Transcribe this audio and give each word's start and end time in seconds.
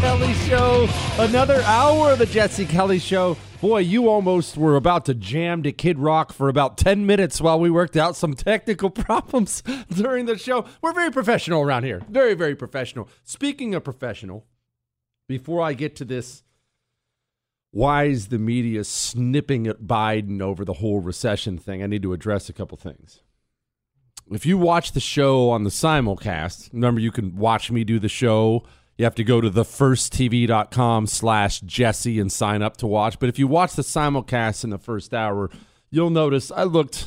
Kelly 0.00 0.32
Show. 0.34 0.88
Another 1.18 1.60
hour 1.62 2.12
of 2.12 2.20
the 2.20 2.26
Jesse 2.26 2.66
Kelly 2.66 3.00
Show. 3.00 3.36
Boy, 3.60 3.78
you 3.78 4.08
almost 4.08 4.56
were 4.56 4.76
about 4.76 5.04
to 5.06 5.14
jam 5.14 5.64
to 5.64 5.72
Kid 5.72 5.98
Rock 5.98 6.32
for 6.32 6.48
about 6.48 6.78
10 6.78 7.04
minutes 7.04 7.40
while 7.40 7.58
we 7.58 7.68
worked 7.68 7.96
out 7.96 8.14
some 8.14 8.34
technical 8.34 8.90
problems 9.06 9.60
during 9.92 10.26
the 10.26 10.38
show. 10.38 10.64
We're 10.80 10.92
very 10.92 11.10
professional 11.10 11.62
around 11.62 11.82
here. 11.82 12.00
Very, 12.08 12.34
very 12.34 12.54
professional. 12.54 13.08
Speaking 13.24 13.74
of 13.74 13.82
professional, 13.82 14.46
before 15.26 15.62
I 15.62 15.72
get 15.72 15.96
to 15.96 16.04
this, 16.04 16.44
why 17.72 18.04
is 18.04 18.28
the 18.28 18.38
media 18.38 18.84
snipping 18.84 19.66
at 19.66 19.80
Biden 19.80 20.40
over 20.40 20.64
the 20.64 20.74
whole 20.74 21.00
recession 21.00 21.58
thing? 21.58 21.82
I 21.82 21.88
need 21.88 22.02
to 22.02 22.12
address 22.12 22.48
a 22.48 22.52
couple 22.52 22.78
things. 22.78 23.20
If 24.30 24.46
you 24.46 24.58
watch 24.58 24.92
the 24.92 25.00
show 25.00 25.50
on 25.50 25.64
the 25.64 25.70
simulcast, 25.70 26.72
remember 26.72 27.00
you 27.00 27.10
can 27.10 27.36
watch 27.36 27.72
me 27.72 27.82
do 27.82 27.98
the 27.98 28.08
show 28.08 28.64
you 28.98 29.04
have 29.04 29.14
to 29.14 29.24
go 29.24 29.40
to 29.40 29.48
thefirsttv.com 29.48 31.06
slash 31.06 31.60
Jesse 31.60 32.18
and 32.18 32.30
sign 32.30 32.62
up 32.62 32.76
to 32.78 32.86
watch. 32.86 33.20
But 33.20 33.28
if 33.28 33.38
you 33.38 33.46
watch 33.46 33.74
the 33.74 33.82
simulcast 33.82 34.64
in 34.64 34.70
the 34.70 34.78
first 34.78 35.14
hour, 35.14 35.50
you'll 35.88 36.10
notice 36.10 36.50
I 36.50 36.64
looked 36.64 37.06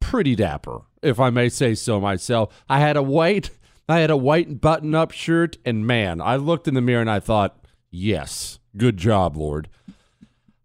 pretty 0.00 0.34
dapper, 0.34 0.80
if 1.00 1.20
I 1.20 1.30
may 1.30 1.48
say 1.48 1.76
so 1.76 2.00
myself. 2.00 2.52
I 2.68 2.80
had 2.80 2.96
a 2.96 3.02
white, 3.04 3.50
I 3.88 4.00
had 4.00 4.10
a 4.10 4.16
white 4.16 4.60
button-up 4.60 5.12
shirt, 5.12 5.58
and 5.64 5.86
man, 5.86 6.20
I 6.20 6.36
looked 6.36 6.66
in 6.66 6.74
the 6.74 6.80
mirror 6.80 7.00
and 7.00 7.10
I 7.10 7.20
thought, 7.20 7.64
yes, 7.88 8.58
good 8.76 8.96
job, 8.96 9.36
Lord. 9.36 9.68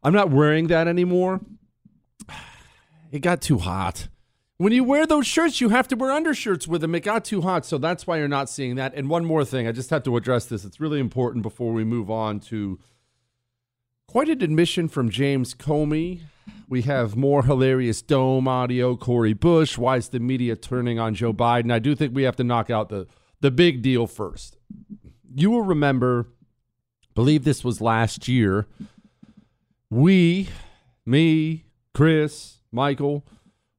I'm 0.02 0.14
not 0.14 0.32
wearing 0.32 0.68
that 0.68 0.88
anymore. 0.88 1.40
It 3.12 3.22
got 3.22 3.44
too 3.44 3.60
hot. 3.60 4.08
When 4.64 4.72
you 4.72 4.86
wear 4.86 5.06
those 5.06 5.28
shirts, 5.28 5.60
you 5.60 5.68
have 5.72 5.90
to 5.90 5.98
wear 5.98 6.10
undershirts 6.10 6.70
with 6.70 6.80
them. 6.80 6.96
It 6.96 7.02
got 7.02 7.26
too 7.26 7.42
hot, 7.42 7.66
so 7.66 7.78
that's 7.78 8.08
why 8.08 8.18
you're 8.18 8.30
not 8.30 8.50
seeing 8.50 8.76
that. 8.76 8.94
And 8.96 9.10
one 9.10 9.26
more 9.26 9.44
thing, 9.44 9.68
I 9.68 9.74
just 9.74 9.90
have 9.90 10.04
to 10.04 10.16
address 10.16 10.46
this. 10.46 10.64
It's 10.64 10.80
really 10.80 11.02
important 11.02 11.44
before 11.44 11.74
we 11.74 11.84
move 11.84 12.10
on 12.10 12.40
to 12.40 12.80
quite 14.08 14.30
an 14.30 14.42
admission 14.42 14.88
from 14.88 15.10
James 15.10 15.54
Comey. 15.54 16.22
We 16.70 16.84
have 16.84 17.18
more 17.18 17.44
hilarious 17.44 18.02
dome 18.02 18.48
audio. 18.48 18.96
Cori 18.96 19.34
Bush. 19.34 19.78
Why 19.78 19.98
is 19.98 20.08
the 20.08 20.22
media 20.22 20.56
turning 20.56 20.98
on 20.98 21.14
Joe 21.14 21.34
Biden? 21.34 21.70
I 21.70 21.80
do 21.80 21.94
think 21.94 22.16
we 22.16 22.24
have 22.24 22.38
to 22.38 22.46
knock 22.46 22.70
out 22.70 22.88
the 22.88 23.06
the 23.42 23.52
big 23.52 23.82
deal 23.82 24.08
first. 24.08 24.56
You 25.36 25.52
will 25.52 25.64
remember, 25.64 26.30
believe 27.16 27.44
this 27.44 27.66
was 27.66 27.82
last 27.82 28.30
year. 28.30 28.66
We, 29.90 30.48
me, 31.06 31.66
Chris, 31.94 32.60
Michael 32.72 33.26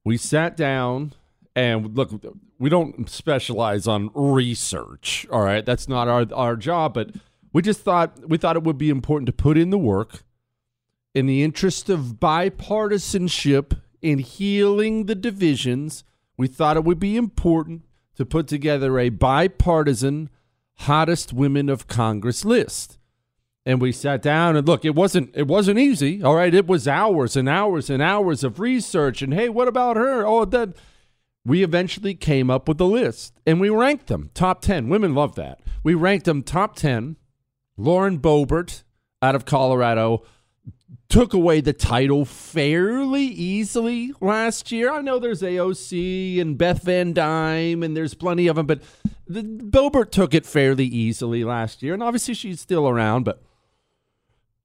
we 0.04 0.16
sat 0.16 0.56
down 0.56 1.12
and 1.56 1.96
look 1.96 2.10
we 2.58 2.70
don't 2.70 3.08
specialize 3.08 3.86
on 3.86 4.10
research 4.14 5.26
all 5.30 5.42
right? 5.42 5.64
That's 5.64 5.88
not 5.88 6.08
our 6.08 6.26
our 6.34 6.56
job 6.56 6.94
but 6.94 7.10
we 7.52 7.62
just 7.62 7.80
thought 7.80 8.28
we 8.28 8.36
thought 8.36 8.56
it 8.56 8.64
would 8.64 8.78
be 8.78 8.90
important 8.90 9.26
to 9.26 9.32
put 9.32 9.56
in 9.56 9.70
the 9.70 9.78
work 9.78 10.24
in 11.14 11.26
the 11.26 11.42
interest 11.42 11.88
of 11.88 12.16
bipartisanship 12.18 13.80
in 14.02 14.18
healing 14.18 15.06
the 15.06 15.14
divisions 15.14 16.04
we 16.36 16.48
thought 16.48 16.76
it 16.76 16.84
would 16.84 16.98
be 16.98 17.16
important 17.16 17.82
to 18.16 18.26
put 18.26 18.46
together 18.46 18.98
a 18.98 19.08
bipartisan 19.08 20.28
hottest 20.80 21.32
women 21.32 21.68
of 21.68 21.86
congress 21.86 22.44
list 22.44 22.98
and 23.66 23.80
we 23.80 23.92
sat 23.92 24.20
down 24.20 24.56
and 24.56 24.66
look 24.66 24.84
it 24.84 24.94
wasn't 24.94 25.30
it 25.34 25.46
wasn't 25.46 25.78
easy 25.78 26.22
all 26.22 26.34
right? 26.34 26.54
It 26.54 26.66
was 26.66 26.86
hours 26.86 27.36
and 27.36 27.48
hours 27.48 27.90
and 27.90 28.02
hours 28.02 28.44
of 28.44 28.60
research 28.60 29.22
and 29.22 29.34
hey 29.34 29.48
what 29.48 29.68
about 29.68 29.96
her? 29.96 30.26
Oh 30.26 30.44
that 30.44 30.76
we 31.44 31.62
eventually 31.62 32.14
came 32.14 32.50
up 32.50 32.68
with 32.68 32.80
a 32.80 32.84
list 32.84 33.34
and 33.46 33.60
we 33.60 33.68
ranked 33.68 34.06
them. 34.06 34.30
Top 34.34 34.62
10 34.62 34.88
women 34.88 35.14
love 35.14 35.34
that. 35.34 35.60
We 35.82 35.94
ranked 35.94 36.24
them 36.24 36.42
top 36.42 36.76
10 36.76 37.16
lauren 37.76 38.18
Boebert 38.18 38.82
out 39.20 39.34
of 39.34 39.44
colorado 39.44 40.24
took 41.08 41.32
away 41.32 41.60
the 41.60 41.72
title 41.72 42.24
fairly 42.24 43.22
easily 43.22 44.12
last 44.20 44.72
year. 44.72 44.92
I 44.92 45.00
know 45.00 45.18
there's 45.18 45.42
AOC 45.42 46.40
and 46.40 46.58
Beth 46.58 46.82
Van 46.82 47.12
Duyne, 47.12 47.84
and 47.84 47.96
there's 47.96 48.14
plenty 48.14 48.46
of 48.46 48.56
them, 48.56 48.66
but 48.66 48.82
the, 49.26 49.42
Boebert 49.42 50.10
took 50.10 50.34
it 50.34 50.44
fairly 50.44 50.86
easily 50.86 51.44
last 51.44 51.82
year, 51.82 51.94
and 51.94 52.02
obviously 52.02 52.34
she's 52.34 52.60
still 52.60 52.88
around, 52.88 53.24
but 53.24 53.42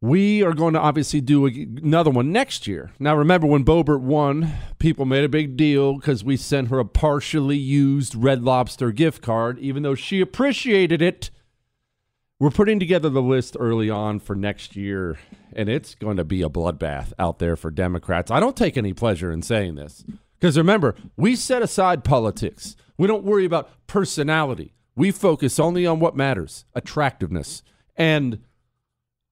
we 0.02 0.42
are 0.44 0.54
going 0.54 0.74
to 0.74 0.80
obviously 0.80 1.20
do 1.20 1.46
another 1.46 2.10
one 2.10 2.32
next 2.32 2.68
year. 2.68 2.92
Now, 3.00 3.16
remember 3.16 3.48
when 3.48 3.66
Boebert 3.66 4.02
won, 4.02 4.54
people 4.80 5.06
made 5.06 5.26
a 5.26 5.30
big 5.30 5.58
deal 5.58 5.96
because 5.96 6.24
we 6.24 6.38
sent 6.38 6.70
her 6.70 6.80
a 6.80 6.86
partially 6.86 7.58
used 7.58 8.16
Red 8.16 8.42
Lobster 8.42 8.92
gift 8.92 9.22
card, 9.22 9.60
even 9.60 9.84
though 9.84 9.96
she 9.96 10.22
appreciated 10.22 11.02
it. 11.02 11.32
We're 12.40 12.50
putting 12.50 12.80
together 12.80 13.10
the 13.10 13.22
list 13.22 13.58
early 13.60 13.90
on 13.90 14.22
for 14.22 14.34
next 14.34 14.78
year, 14.78 15.20
and 15.52 15.68
it's 15.68 15.96
going 15.96 16.16
to 16.16 16.24
be 16.24 16.42
a 16.42 16.50
bloodbath 16.50 17.12
out 17.20 17.40
there 17.40 17.58
for 17.58 17.70
Democrats. 17.70 18.32
I 18.32 18.40
don't 18.40 18.56
take 18.56 18.78
any 18.78 18.94
pleasure 18.94 19.30
in 19.30 19.42
saying 19.42 19.76
this 19.76 20.06
because 20.40 20.58
remember, 20.58 20.96
we 21.18 21.36
set 21.36 21.62
aside 21.62 22.06
politics. 22.06 22.78
We 22.98 23.08
don't 23.08 23.26
worry 23.26 23.44
about 23.44 23.70
personality. 23.88 24.74
We 24.96 25.12
focus 25.12 25.60
only 25.60 25.86
on 25.86 26.00
what 26.00 26.16
matters 26.16 26.64
attractiveness. 26.74 27.62
And 27.98 28.40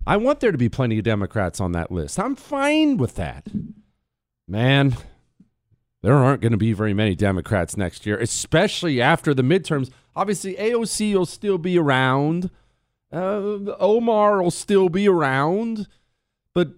I 0.08 0.16
want 0.16 0.40
there 0.40 0.54
to 0.54 0.58
be 0.58 0.70
plenty 0.70 0.98
of 1.00 1.04
Democrats 1.04 1.60
on 1.60 1.74
that 1.74 1.92
list. 1.92 2.18
I'm 2.18 2.38
fine 2.38 2.96
with 2.96 3.16
that. 3.16 3.46
Man, 4.48 4.96
there 6.02 6.14
aren't 6.14 6.42
going 6.42 6.54
to 6.54 6.58
be 6.58 6.72
very 6.72 6.94
many 6.94 7.14
Democrats 7.14 7.76
next 7.76 8.06
year, 8.06 8.18
especially 8.18 9.02
after 9.02 9.34
the 9.34 9.42
midterms. 9.42 9.92
Obviously, 10.16 10.56
AOC 10.56 11.14
will 11.14 11.26
still 11.26 11.58
be 11.58 11.78
around. 11.78 12.50
Uh, 13.12 13.76
Omar 13.80 14.42
will 14.42 14.50
still 14.50 14.88
be 14.88 15.10
around. 15.10 15.90
But 16.54 16.70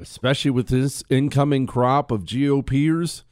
especially 0.00 0.50
with 0.50 0.68
this 0.68 1.04
incoming 1.10 1.66
crop 1.66 2.10
of 2.10 2.24
GOPers, 2.24 3.24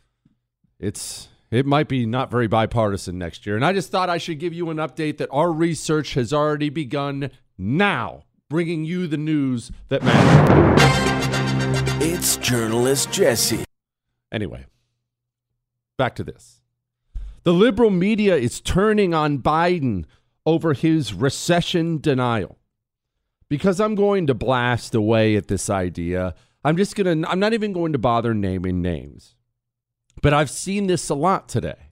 it's 0.79 1.29
it 1.51 1.65
might 1.65 1.89
be 1.89 2.05
not 2.05 2.31
very 2.31 2.47
bipartisan 2.47 3.17
next 3.17 3.47
year. 3.47 3.57
And 3.57 3.65
I 3.65 3.73
just 3.73 3.91
thought 3.91 4.11
I 4.11 4.19
should 4.19 4.39
give 4.39 4.53
you 4.53 4.69
an 4.69 4.77
update 4.77 5.17
that 5.17 5.31
our 5.33 5.51
research 5.51 6.13
has 6.13 6.35
already 6.35 6.69
begun 6.69 7.31
now 7.57 8.25
bringing 8.51 8.85
you 8.85 9.07
the 9.07 9.17
news 9.17 9.71
that 9.89 10.03
matters. 10.03 10.83
It's 12.03 12.37
journalist 12.37 13.13
Jesse. 13.13 13.65
Anyway, 14.33 14.67
back 15.97 16.17
to 16.17 16.25
this. 16.25 16.61
The 17.45 17.55
liberal 17.55 17.91
media 17.91 18.37
is 18.37 18.61
turning 18.61 19.15
on 19.15 19.39
Biden 19.39 20.05
over 20.45 20.75
his 20.75 21.15
recession 21.15 21.99
denial. 21.99 22.59
Because 23.49 23.81
I'm 23.81 23.95
going 23.95 24.27
to 24.27 24.35
blast 24.35 24.95
away 24.95 25.37
at 25.37 25.49
this 25.49 25.71
idea, 25.71 26.35
I'm 26.65 26.77
just 26.77 26.97
going 26.97 27.23
to, 27.23 27.31
I'm 27.31 27.41
not 27.41 27.53
even 27.53 27.73
going 27.73 27.93
to 27.93 27.99
bother 27.99 28.35
naming 28.35 28.83
names. 28.83 29.37
But 30.23 30.35
I've 30.35 30.51
seen 30.51 30.89
this 30.89 31.09
a 31.09 31.15
lot 31.15 31.49
today 31.49 31.90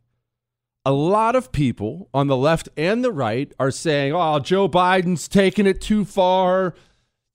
a 0.84 0.92
lot 0.92 1.36
of 1.36 1.52
people 1.52 2.08
on 2.14 2.28
the 2.28 2.36
left 2.36 2.68
and 2.76 3.04
the 3.04 3.12
right 3.12 3.52
are 3.58 3.70
saying, 3.70 4.12
oh, 4.14 4.38
Joe 4.38 4.68
Biden's 4.68 5.28
taking 5.28 5.66
it 5.66 5.80
too 5.80 6.04
far. 6.04 6.74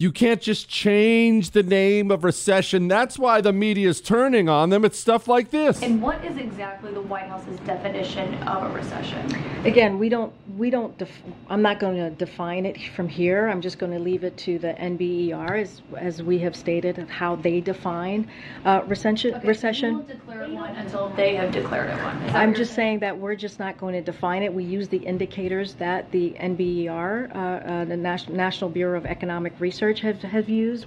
You 0.04 0.12
can't 0.12 0.42
just 0.42 0.68
change 0.68 1.52
the 1.52 1.64
name 1.64 2.12
of 2.12 2.26
recession. 2.26 2.90
That's 2.90 3.18
why 3.18 3.40
the 3.40 3.54
media 3.54 3.88
is 3.88 4.02
turning 4.02 4.50
on 4.50 4.70
them. 4.70 4.84
It's 4.84 5.00
stuff 5.00 5.30
like 5.30 5.52
this. 5.52 5.82
And 5.82 6.02
what 6.02 6.26
is 6.26 6.36
exactly 6.36 6.92
the 6.92 7.00
White 7.00 7.28
House's 7.28 7.60
definition 7.62 8.34
of 8.44 8.64
a 8.70 8.76
recession? 8.76 9.34
Again, 9.66 10.00
we 10.00 10.10
don't, 10.10 10.34
we 10.58 10.72
don't, 10.72 10.98
def- 10.98 11.22
I'm 11.48 11.62
not 11.62 11.80
going 11.80 11.96
to 11.96 12.10
define 12.10 12.66
it 12.66 12.78
from 12.96 13.08
here. 13.08 13.48
I'm 13.48 13.62
just 13.62 13.80
going 13.80 13.94
to 13.94 14.00
leave 14.00 14.26
it 14.26 14.36
to 14.40 14.58
the 14.60 14.74
NBER 14.74 15.62
as, 15.62 15.82
as 15.96 16.22
we 16.24 16.40
have 16.40 16.56
stated 16.56 16.98
of 16.98 17.08
how 17.10 17.38
they 17.38 17.62
define 17.62 18.30
uh, 18.66 18.82
recession. 18.88 19.36
Okay, 19.36 19.48
recession. 19.48 19.90
You 19.92 19.96
won't 19.98 20.08
declare 20.10 20.50
one 20.50 20.76
until 20.76 21.10
they 21.16 21.36
have 21.36 21.52
declared 21.52 21.92
it 21.92 22.04
one. 22.04 22.22
Is 22.24 22.36
I'm 22.36 22.54
just 22.56 22.72
you're 22.72 22.76
saying 22.76 23.00
that 23.00 23.18
we're 23.18 23.36
just 23.36 23.58
not 23.60 23.78
going 23.78 23.94
to 23.94 24.02
define 24.02 24.42
it. 24.42 24.54
We 24.54 24.66
use 24.66 24.90
the 24.90 24.98
indicators 24.98 25.76
that 25.76 26.12
the 26.12 26.32
NBER, 26.32 27.34
uh, 27.34 27.38
uh, 27.38 27.86
the 27.86 27.96
Nas- 27.96 28.28
National 28.28 28.72
Bureau 28.72 28.98
of 28.98 29.06
Economic 29.06 29.54
Research, 29.60 29.83
have, 29.92 30.22
have 30.22 30.50
used. 30.50 30.86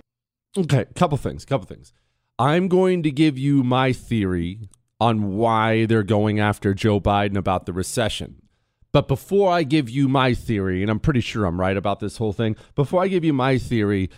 Okay, 0.56 0.86
couple 0.94 1.18
things, 1.18 1.44
couple 1.44 1.66
things. 1.66 1.92
I'm 2.38 2.68
going 2.68 3.02
to 3.02 3.10
give 3.10 3.38
you 3.38 3.62
my 3.62 3.92
theory 3.92 4.68
on 5.00 5.36
why 5.36 5.86
they're 5.86 6.02
going 6.02 6.40
after 6.40 6.74
Joe 6.74 7.00
Biden 7.00 7.36
about 7.36 7.66
the 7.66 7.72
recession. 7.72 8.42
But 8.92 9.08
before 9.08 9.52
I 9.52 9.62
give 9.62 9.90
you 9.90 10.08
my 10.08 10.32
theory, 10.32 10.80
and 10.80 10.90
I'm 10.90 11.00
pretty 11.00 11.20
sure 11.20 11.44
I'm 11.44 11.60
right 11.60 11.76
about 11.76 12.00
this 12.00 12.16
whole 12.16 12.32
thing, 12.32 12.56
before 12.74 13.02
I 13.02 13.08
give 13.08 13.24
you 13.24 13.34
my 13.34 13.58
theory, 13.58 14.08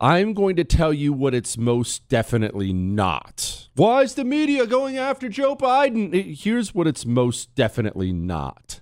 I'm 0.00 0.34
going 0.34 0.56
to 0.56 0.64
tell 0.64 0.92
you 0.92 1.12
what 1.12 1.34
it's 1.34 1.56
most 1.56 2.08
definitely 2.08 2.72
not. 2.72 3.68
Why 3.76 4.02
is 4.02 4.14
the 4.16 4.24
media 4.24 4.66
going 4.66 4.98
after 4.98 5.28
Joe 5.28 5.54
Biden? 5.54 6.36
Here's 6.36 6.74
what 6.74 6.88
it's 6.88 7.06
most 7.06 7.54
definitely 7.54 8.12
not. 8.12 8.80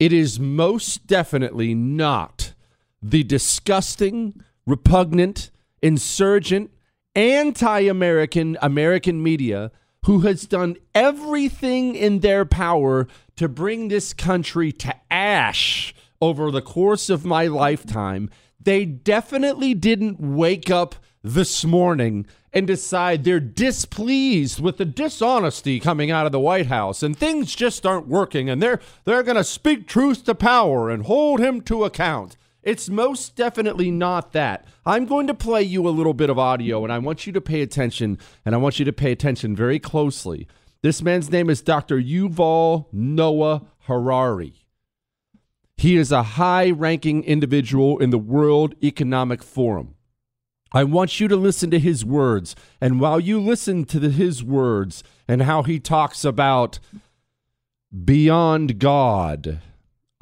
It 0.00 0.12
is 0.12 0.40
most 0.40 1.06
definitely 1.06 1.74
not 1.74 2.54
the 3.02 3.22
disgusting, 3.22 4.42
repugnant, 4.66 5.50
insurgent, 5.82 6.70
anti 7.14 7.80
American 7.80 8.56
American 8.62 9.22
media 9.22 9.72
who 10.06 10.20
has 10.20 10.46
done 10.46 10.76
everything 10.94 11.94
in 11.94 12.20
their 12.20 12.44
power 12.44 13.06
to 13.36 13.48
bring 13.48 13.88
this 13.88 14.14
country 14.14 14.72
to 14.72 14.94
ash 15.10 15.94
over 16.20 16.50
the 16.50 16.62
course 16.62 17.10
of 17.10 17.24
my 17.24 17.46
lifetime. 17.46 18.30
They 18.62 18.84
definitely 18.84 19.74
didn't 19.74 20.20
wake 20.20 20.70
up 20.70 20.94
this 21.22 21.64
morning 21.64 22.26
and 22.52 22.66
decide 22.66 23.24
they're 23.24 23.40
displeased 23.40 24.60
with 24.60 24.78
the 24.78 24.84
dishonesty 24.84 25.78
coming 25.78 26.10
out 26.10 26.26
of 26.26 26.32
the 26.32 26.40
White 26.40 26.66
House 26.66 27.02
and 27.02 27.16
things 27.16 27.54
just 27.54 27.86
aren't 27.86 28.08
working 28.08 28.48
and 28.48 28.62
they're 28.62 28.80
they're 29.04 29.22
going 29.22 29.36
to 29.36 29.44
speak 29.44 29.86
truth 29.86 30.24
to 30.24 30.34
power 30.34 30.90
and 30.90 31.04
hold 31.04 31.40
him 31.40 31.60
to 31.62 31.84
account. 31.84 32.36
It's 32.62 32.90
most 32.90 33.36
definitely 33.36 33.90
not 33.90 34.32
that. 34.32 34.66
I'm 34.84 35.06
going 35.06 35.26
to 35.28 35.34
play 35.34 35.62
you 35.62 35.88
a 35.88 35.90
little 35.90 36.12
bit 36.12 36.30
of 36.30 36.38
audio 36.38 36.84
and 36.84 36.92
I 36.92 36.98
want 36.98 37.26
you 37.26 37.32
to 37.32 37.40
pay 37.40 37.62
attention 37.62 38.18
and 38.44 38.54
I 38.54 38.58
want 38.58 38.78
you 38.78 38.84
to 38.84 38.92
pay 38.92 39.12
attention 39.12 39.56
very 39.56 39.78
closely. 39.78 40.46
This 40.82 41.02
man's 41.02 41.30
name 41.30 41.48
is 41.48 41.62
Dr. 41.62 42.00
Yuval 42.00 42.86
Noah 42.92 43.62
Harari. 43.80 44.54
He 45.76 45.96
is 45.96 46.12
a 46.12 46.22
high 46.22 46.70
ranking 46.70 47.24
individual 47.24 47.98
in 47.98 48.10
the 48.10 48.18
World 48.18 48.74
Economic 48.82 49.42
Forum. 49.42 49.94
I 50.72 50.84
want 50.84 51.18
you 51.18 51.26
to 51.28 51.36
listen 51.36 51.70
to 51.70 51.78
his 51.78 52.04
words. 52.04 52.54
And 52.80 53.00
while 53.00 53.18
you 53.18 53.40
listen 53.40 53.84
to 53.86 53.98
the, 53.98 54.10
his 54.10 54.44
words 54.44 55.02
and 55.26 55.42
how 55.42 55.62
he 55.62 55.80
talks 55.80 56.24
about 56.24 56.78
beyond 58.04 58.78
God, 58.78 59.60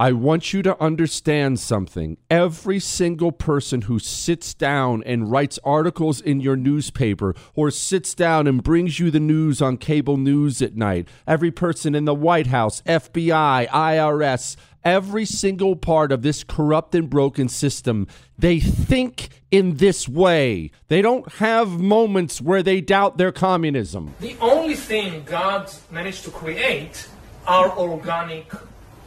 I 0.01 0.13
want 0.13 0.53
you 0.53 0.61
to 0.61 0.81
understand 0.81 1.59
something. 1.59 2.15
Every 2.29 2.79
single 2.79 3.33
person 3.33 3.81
who 3.81 3.99
sits 3.99 4.53
down 4.53 5.03
and 5.03 5.29
writes 5.29 5.59
articles 5.61 6.21
in 6.21 6.39
your 6.39 6.55
newspaper 6.55 7.35
or 7.53 7.69
sits 7.69 8.13
down 8.13 8.47
and 8.47 8.63
brings 8.63 9.01
you 9.01 9.11
the 9.11 9.19
news 9.19 9.61
on 9.61 9.75
cable 9.75 10.15
news 10.15 10.61
at 10.61 10.77
night, 10.77 11.09
every 11.27 11.51
person 11.51 11.95
in 11.95 12.05
the 12.05 12.15
White 12.15 12.47
House, 12.47 12.81
FBI, 12.83 13.67
IRS, 13.67 14.55
every 14.85 15.25
single 15.25 15.75
part 15.75 16.13
of 16.13 16.21
this 16.21 16.45
corrupt 16.45 16.95
and 16.95 17.09
broken 17.09 17.49
system, 17.49 18.07
they 18.37 18.61
think 18.61 19.27
in 19.51 19.75
this 19.75 20.07
way. 20.07 20.71
They 20.87 21.01
don't 21.01 21.29
have 21.33 21.77
moments 21.77 22.39
where 22.39 22.63
they 22.63 22.79
doubt 22.79 23.17
their 23.17 23.33
communism. 23.33 24.15
The 24.21 24.37
only 24.39 24.75
thing 24.75 25.23
God 25.25 25.69
managed 25.91 26.23
to 26.23 26.31
create 26.31 27.05
are 27.45 27.77
organic 27.77 28.49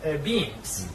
uh, 0.04 0.16
beings. 0.18 0.88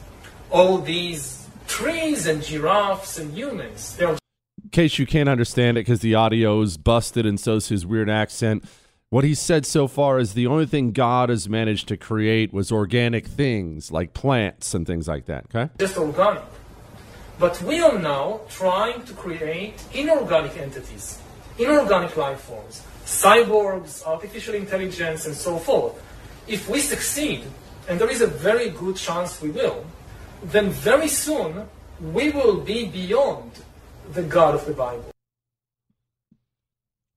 All 0.49 0.77
these 0.77 1.47
trees 1.67 2.27
and 2.27 2.41
giraffes 2.41 3.17
and 3.17 3.33
humans, 3.33 3.95
they're 3.97 4.17
In 4.63 4.69
case 4.71 4.97
you 4.97 5.05
can't 5.05 5.29
understand 5.29 5.77
it 5.77 5.81
because 5.81 5.99
the 5.99 6.15
audio's 6.15 6.77
busted 6.77 7.25
and 7.25 7.39
so's 7.39 7.67
his 7.67 7.85
weird 7.85 8.09
accent, 8.09 8.63
what 9.09 9.23
he 9.23 9.35
said 9.35 9.65
so 9.65 9.87
far 9.87 10.19
is 10.19 10.33
the 10.33 10.47
only 10.47 10.65
thing 10.65 10.91
God 10.91 11.29
has 11.29 11.47
managed 11.47 11.87
to 11.89 11.97
create 11.97 12.51
was 12.51 12.71
organic 12.71 13.25
things 13.25 13.91
like 13.91 14.13
plants 14.13 14.73
and 14.73 14.85
things 14.85 15.07
like 15.07 15.25
that. 15.25 15.45
Okay? 15.45 15.69
just 15.79 15.97
organic. 15.97 16.43
But 17.39 17.61
we 17.61 17.79
are 17.79 17.99
now 17.99 18.41
trying 18.49 19.03
to 19.03 19.13
create 19.13 19.81
inorganic 19.93 20.57
entities, 20.57 21.19
inorganic 21.57 22.17
life 22.17 22.41
forms, 22.41 22.81
cyborgs, 23.05 24.05
artificial 24.05 24.55
intelligence, 24.55 25.25
and 25.27 25.35
so 25.35 25.57
forth. 25.57 26.03
If 26.47 26.67
we 26.67 26.79
succeed, 26.81 27.43
and 27.87 27.99
there 27.99 28.09
is 28.09 28.21
a 28.21 28.27
very 28.27 28.69
good 28.69 28.95
chance 28.97 29.41
we 29.41 29.49
will, 29.49 29.85
then 30.43 30.69
very 30.69 31.07
soon 31.07 31.67
we 32.01 32.29
will 32.29 32.59
be 32.59 32.85
beyond 32.85 33.51
the 34.11 34.23
God 34.23 34.53
of 34.55 34.65
the 34.65 34.73
Bible. 34.73 35.11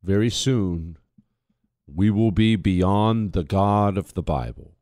Very 0.03 0.31
soon, 0.31 0.97
we 1.87 2.11
will 2.11 2.31
be 2.31 2.57
beyond 2.57 3.33
the 3.33 3.45
God 3.45 3.99
of 3.99 4.15
the 4.15 4.23
Bible. 4.23 4.75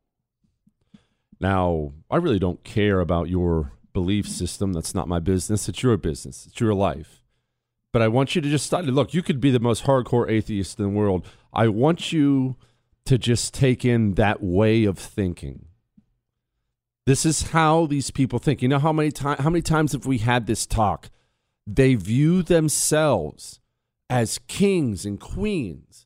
Now, 1.41 1.93
I 2.09 2.17
really 2.17 2.39
don't 2.39 2.63
care 2.63 2.99
about 2.99 3.29
your 3.29 3.73
belief 3.93 4.27
system. 4.29 4.73
That's 4.73 4.95
not 4.95 5.07
my 5.07 5.19
business. 5.19 5.67
It's 5.67 5.83
your 5.83 5.97
business, 5.97 6.45
it's 6.45 6.59
your 6.59 6.73
life. 6.73 7.21
but 7.91 8.01
I 8.01 8.07
want 8.07 8.35
you 8.35 8.41
to 8.41 8.49
just 8.49 8.65
study. 8.65 8.91
Look, 8.91 9.13
you 9.13 9.23
could 9.23 9.41
be 9.41 9.51
the 9.51 9.59
most 9.59 9.83
hardcore 9.85 10.29
atheist 10.29 10.79
in 10.79 10.83
the 10.85 10.89
world. 10.89 11.25
I 11.51 11.67
want 11.67 12.11
you 12.11 12.55
to 13.05 13.17
just 13.17 13.53
take 13.53 13.83
in 13.83 14.13
that 14.13 14.43
way 14.43 14.85
of 14.85 14.99
thinking. 14.99 15.65
This 17.09 17.25
is 17.25 17.41
how 17.41 17.87
these 17.87 18.11
people 18.11 18.37
think. 18.37 18.61
You 18.61 18.67
know 18.67 18.77
how 18.77 18.93
many 18.93 19.09
times 19.09 19.39
how 19.39 19.49
many 19.49 19.63
times 19.63 19.93
have 19.93 20.05
we 20.05 20.19
had 20.19 20.45
this 20.45 20.67
talk? 20.67 21.09
They 21.65 21.95
view 21.95 22.43
themselves 22.43 23.59
as 24.11 24.37
kings 24.47 25.07
and 25.07 25.19
queens. 25.19 26.05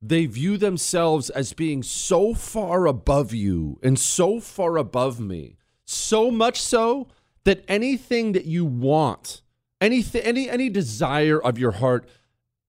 They 0.00 0.24
view 0.24 0.56
themselves 0.56 1.28
as 1.28 1.52
being 1.52 1.82
so 1.82 2.32
far 2.32 2.86
above 2.86 3.34
you 3.34 3.78
and 3.82 3.98
so 3.98 4.40
far 4.40 4.78
above 4.78 5.20
me. 5.20 5.58
So 5.84 6.30
much 6.30 6.62
so 6.62 7.08
that 7.44 7.62
anything 7.68 8.32
that 8.32 8.46
you 8.46 8.64
want, 8.64 9.42
anything 9.82 10.22
any 10.22 10.48
any 10.48 10.70
desire 10.70 11.38
of 11.38 11.58
your 11.58 11.72
heart, 11.72 12.08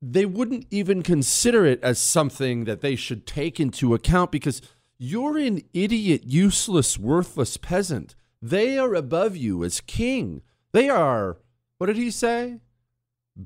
they 0.02 0.26
wouldn't 0.26 0.68
even 0.70 1.02
consider 1.02 1.66
it 1.66 1.82
as 1.82 1.98
something 1.98 2.66
that 2.66 2.82
they 2.82 2.98
should 2.98 3.26
take 3.26 3.58
into 3.58 3.94
account 3.94 4.34
because 4.34 4.62
you're 5.00 5.38
an 5.38 5.64
idiot, 5.74 6.24
useless, 6.26 7.00
worthless 7.00 7.56
peasant. 7.56 8.16
They 8.42 8.78
are 8.78 8.94
above 8.94 9.38
you 9.38 9.64
as 9.64 9.80
king. 9.80 10.42
They 10.74 10.90
are, 10.90 11.38
what 11.78 11.88
did 11.88 11.96
he 11.96 12.12
say? 12.12 12.60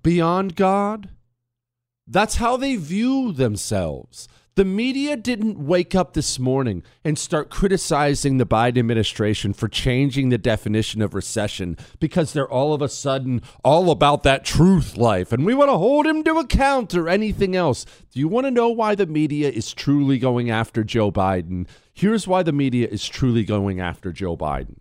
Beyond 0.01 0.55
God? 0.55 1.09
That's 2.07 2.35
how 2.35 2.57
they 2.57 2.75
view 2.75 3.31
themselves. 3.31 4.27
The 4.55 4.65
media 4.65 5.17
didn't 5.17 5.57
wake 5.57 5.95
up 5.95 6.13
this 6.13 6.37
morning 6.37 6.83
and 7.03 7.17
start 7.17 7.49
criticizing 7.49 8.37
the 8.37 8.45
Biden 8.45 8.77
administration 8.77 9.51
for 9.51 9.67
changing 9.67 10.29
the 10.29 10.37
definition 10.37 11.01
of 11.01 11.15
recession 11.15 11.75
because 11.99 12.33
they're 12.33 12.47
all 12.47 12.71
of 12.71 12.81
a 12.83 12.87
sudden 12.87 13.41
all 13.63 13.89
about 13.89 14.21
that 14.23 14.45
truth 14.45 14.95
life 14.95 15.31
and 15.31 15.43
we 15.43 15.55
want 15.55 15.71
to 15.71 15.77
hold 15.77 16.05
him 16.05 16.23
to 16.25 16.35
account 16.35 16.93
or 16.93 17.09
anything 17.09 17.55
else. 17.55 17.83
Do 18.11 18.19
you 18.19 18.27
want 18.27 18.45
to 18.45 18.51
know 18.51 18.69
why 18.69 18.93
the 18.93 19.07
media 19.07 19.49
is 19.49 19.73
truly 19.73 20.19
going 20.19 20.51
after 20.51 20.83
Joe 20.83 21.11
Biden? 21.11 21.67
Here's 21.91 22.27
why 22.27 22.43
the 22.43 22.51
media 22.51 22.87
is 22.87 23.07
truly 23.07 23.43
going 23.43 23.79
after 23.79 24.11
Joe 24.11 24.37
Biden. 24.37 24.77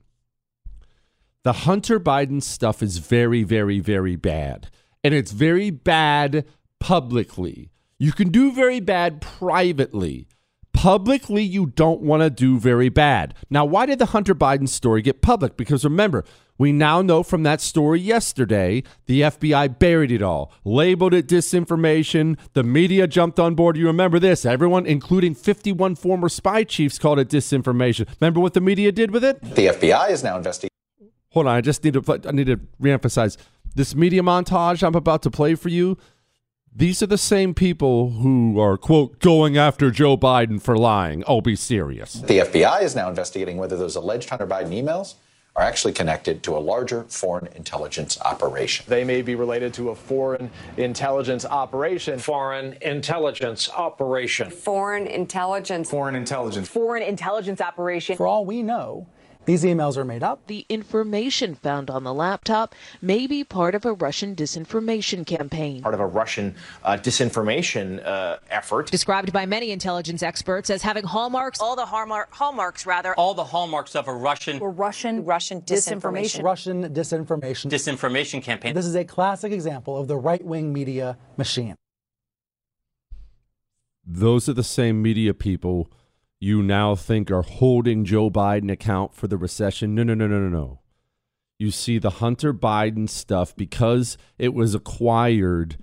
The 1.44 1.52
Hunter 1.54 1.98
Biden 1.98 2.42
stuff 2.42 2.82
is 2.82 2.98
very, 2.98 3.42
very, 3.42 3.80
very 3.80 4.16
bad. 4.16 4.68
And 5.02 5.14
it's 5.14 5.32
very 5.32 5.70
bad 5.70 6.44
publicly. 6.78 7.71
You 8.02 8.10
can 8.10 8.30
do 8.30 8.50
very 8.50 8.80
bad 8.80 9.20
privately. 9.20 10.26
Publicly, 10.72 11.44
you 11.44 11.66
don't 11.66 12.00
want 12.00 12.24
to 12.24 12.30
do 12.30 12.58
very 12.58 12.88
bad. 12.88 13.32
Now, 13.48 13.64
why 13.64 13.86
did 13.86 14.00
the 14.00 14.06
Hunter 14.06 14.34
Biden 14.34 14.68
story 14.68 15.02
get 15.02 15.22
public? 15.22 15.56
Because 15.56 15.84
remember, 15.84 16.24
we 16.58 16.72
now 16.72 17.00
know 17.00 17.22
from 17.22 17.44
that 17.44 17.60
story 17.60 18.00
yesterday, 18.00 18.82
the 19.06 19.20
FBI 19.20 19.78
buried 19.78 20.10
it 20.10 20.20
all, 20.20 20.52
labeled 20.64 21.14
it 21.14 21.28
disinformation. 21.28 22.36
The 22.54 22.64
media 22.64 23.06
jumped 23.06 23.38
on 23.38 23.54
board. 23.54 23.76
You 23.76 23.86
remember 23.86 24.18
this? 24.18 24.44
Everyone, 24.44 24.84
including 24.84 25.36
51 25.36 25.94
former 25.94 26.28
spy 26.28 26.64
chiefs, 26.64 26.98
called 26.98 27.20
it 27.20 27.28
disinformation. 27.28 28.08
Remember 28.20 28.40
what 28.40 28.54
the 28.54 28.60
media 28.60 28.90
did 28.90 29.12
with 29.12 29.22
it? 29.22 29.40
The 29.42 29.68
FBI 29.68 30.10
is 30.10 30.24
now 30.24 30.36
investigating. 30.36 30.76
Hold 31.30 31.46
on, 31.46 31.54
I 31.54 31.60
just 31.60 31.84
need 31.84 31.94
to 31.94 32.20
I 32.26 32.32
need 32.32 32.48
to 32.48 32.56
reemphasize 32.80 33.36
this 33.76 33.94
media 33.94 34.22
montage 34.22 34.82
I'm 34.82 34.96
about 34.96 35.22
to 35.22 35.30
play 35.30 35.54
for 35.54 35.68
you 35.68 35.96
these 36.74 37.02
are 37.02 37.06
the 37.06 37.18
same 37.18 37.54
people 37.54 38.10
who 38.10 38.58
are, 38.58 38.76
quote, 38.76 39.18
going 39.20 39.56
after 39.58 39.90
Joe 39.90 40.16
Biden 40.16 40.60
for 40.60 40.76
lying. 40.76 41.22
Oh, 41.26 41.40
be 41.40 41.54
serious. 41.54 42.14
The 42.14 42.38
FBI 42.38 42.82
is 42.82 42.96
now 42.96 43.08
investigating 43.08 43.56
whether 43.58 43.76
those 43.76 43.94
alleged 43.94 44.30
Hunter 44.30 44.46
Biden 44.46 44.70
emails 44.70 45.14
are 45.54 45.62
actually 45.62 45.92
connected 45.92 46.42
to 46.42 46.56
a 46.56 46.58
larger 46.58 47.04
foreign 47.04 47.46
intelligence 47.54 48.18
operation. 48.22 48.86
They 48.88 49.04
may 49.04 49.20
be 49.20 49.34
related 49.34 49.74
to 49.74 49.90
a 49.90 49.94
foreign 49.94 50.50
intelligence 50.78 51.44
operation. 51.44 52.18
Foreign 52.18 52.72
intelligence 52.80 53.68
operation. 53.68 54.50
Foreign 54.50 55.06
intelligence. 55.06 55.90
Foreign 55.90 56.14
intelligence. 56.14 56.68
Foreign 56.68 57.02
intelligence 57.02 57.60
operation. 57.60 58.16
For 58.16 58.26
all 58.26 58.46
we 58.46 58.62
know, 58.62 59.06
these 59.44 59.64
emails 59.64 59.96
are 59.96 60.04
made 60.04 60.22
up. 60.22 60.46
The 60.46 60.64
information 60.68 61.54
found 61.54 61.90
on 61.90 62.04
the 62.04 62.14
laptop 62.14 62.74
may 63.00 63.26
be 63.26 63.42
part 63.44 63.74
of 63.74 63.84
a 63.84 63.92
Russian 63.92 64.36
disinformation 64.36 65.26
campaign. 65.26 65.82
Part 65.82 65.94
of 65.94 66.00
a 66.00 66.06
Russian 66.06 66.54
uh, 66.84 66.96
disinformation 66.96 68.04
uh, 68.06 68.36
effort. 68.50 68.90
Described 68.90 69.32
by 69.32 69.46
many 69.46 69.70
intelligence 69.70 70.22
experts 70.22 70.70
as 70.70 70.82
having 70.82 71.04
hallmarks, 71.04 71.60
all 71.60 71.76
the 71.76 71.86
hallmark, 71.86 72.32
hallmarks 72.32 72.86
rather. 72.86 73.14
All 73.14 73.34
the 73.34 73.44
hallmarks 73.44 73.94
of 73.96 74.08
a 74.08 74.14
Russian. 74.14 74.60
Or 74.60 74.70
Russian, 74.70 75.24
Russian 75.24 75.62
disinformation. 75.62 76.42
Russian 76.42 76.94
disinformation. 76.94 77.70
Disinformation 77.70 78.42
campaign. 78.42 78.74
This 78.74 78.86
is 78.86 78.94
a 78.94 79.04
classic 79.04 79.52
example 79.52 79.96
of 79.96 80.08
the 80.08 80.16
right 80.16 80.44
wing 80.44 80.72
media 80.72 81.18
machine. 81.36 81.76
Those 84.04 84.48
are 84.48 84.52
the 84.52 84.64
same 84.64 85.00
media 85.00 85.32
people 85.32 85.88
you 86.42 86.60
now 86.60 86.96
think 86.96 87.30
are 87.30 87.42
holding 87.42 88.04
Joe 88.04 88.28
Biden 88.28 88.68
account 88.68 89.14
for 89.14 89.28
the 89.28 89.36
recession. 89.36 89.94
No, 89.94 90.02
no, 90.02 90.14
no, 90.14 90.26
no, 90.26 90.40
no, 90.40 90.48
no. 90.48 90.80
You 91.56 91.70
see 91.70 91.98
the 91.98 92.10
Hunter 92.10 92.52
Biden 92.52 93.08
stuff 93.08 93.54
because 93.54 94.18
it 94.38 94.52
was 94.52 94.74
acquired 94.74 95.76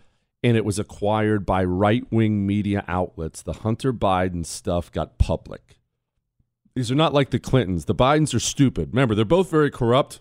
and 0.44 0.58
it 0.58 0.66
was 0.66 0.78
acquired 0.78 1.46
by 1.46 1.64
right 1.64 2.04
wing 2.12 2.46
media 2.46 2.84
outlets. 2.90 3.42
The 3.42 3.54
Hunter 3.54 3.94
Biden 3.94 4.46
stuff 4.46 4.92
got 4.92 5.18
public. 5.18 5.80
These 6.76 6.92
are 6.92 6.96
not 6.96 7.14
like 7.14 7.30
the 7.30 7.40
Clintons. 7.40 7.86
The 7.86 7.96
Bidens 7.96 8.36
are 8.36 8.40
stupid. 8.42 8.90
Remember, 8.90 9.16
they're 9.16 9.24
both 9.24 9.50
very 9.50 9.72
corrupt. 9.72 10.20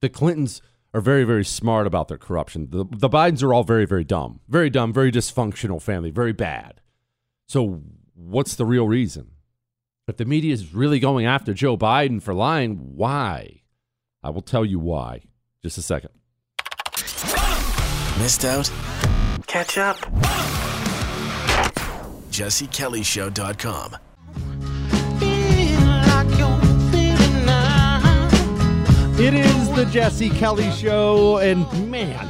The 0.00 0.08
Clintons 0.08 0.62
are 0.94 1.02
very, 1.02 1.24
very 1.24 1.44
smart 1.44 1.86
about 1.86 2.08
their 2.08 2.16
corruption. 2.16 2.68
The, 2.70 2.86
the 2.90 3.10
Bidens 3.10 3.42
are 3.42 3.52
all 3.52 3.64
very, 3.64 3.84
very 3.84 4.04
dumb. 4.04 4.40
Very 4.48 4.70
dumb, 4.70 4.94
very 4.94 5.12
dysfunctional 5.12 5.82
family, 5.82 6.10
very 6.10 6.32
bad. 6.32 6.80
So, 7.46 7.82
what's 8.14 8.54
the 8.54 8.64
real 8.64 8.88
reason? 8.88 9.32
If 10.10 10.16
the 10.16 10.24
media 10.24 10.52
is 10.52 10.74
really 10.74 10.98
going 10.98 11.24
after 11.24 11.54
Joe 11.54 11.76
Biden 11.76 12.20
for 12.20 12.34
lying, 12.34 12.96
why? 12.96 13.62
I 14.24 14.30
will 14.30 14.42
tell 14.42 14.64
you 14.64 14.80
why. 14.80 15.20
Just 15.62 15.78
a 15.78 15.82
second. 15.82 16.10
Missed 18.18 18.44
out? 18.44 18.68
Catch 19.46 19.78
up. 19.78 19.96
JesseKellyShow.com. 22.32 23.96
It 29.20 29.34
is 29.34 29.74
the 29.76 29.84
Jesse 29.92 30.30
Kelly 30.30 30.72
Show, 30.72 31.38
and 31.38 31.88
man, 31.88 32.28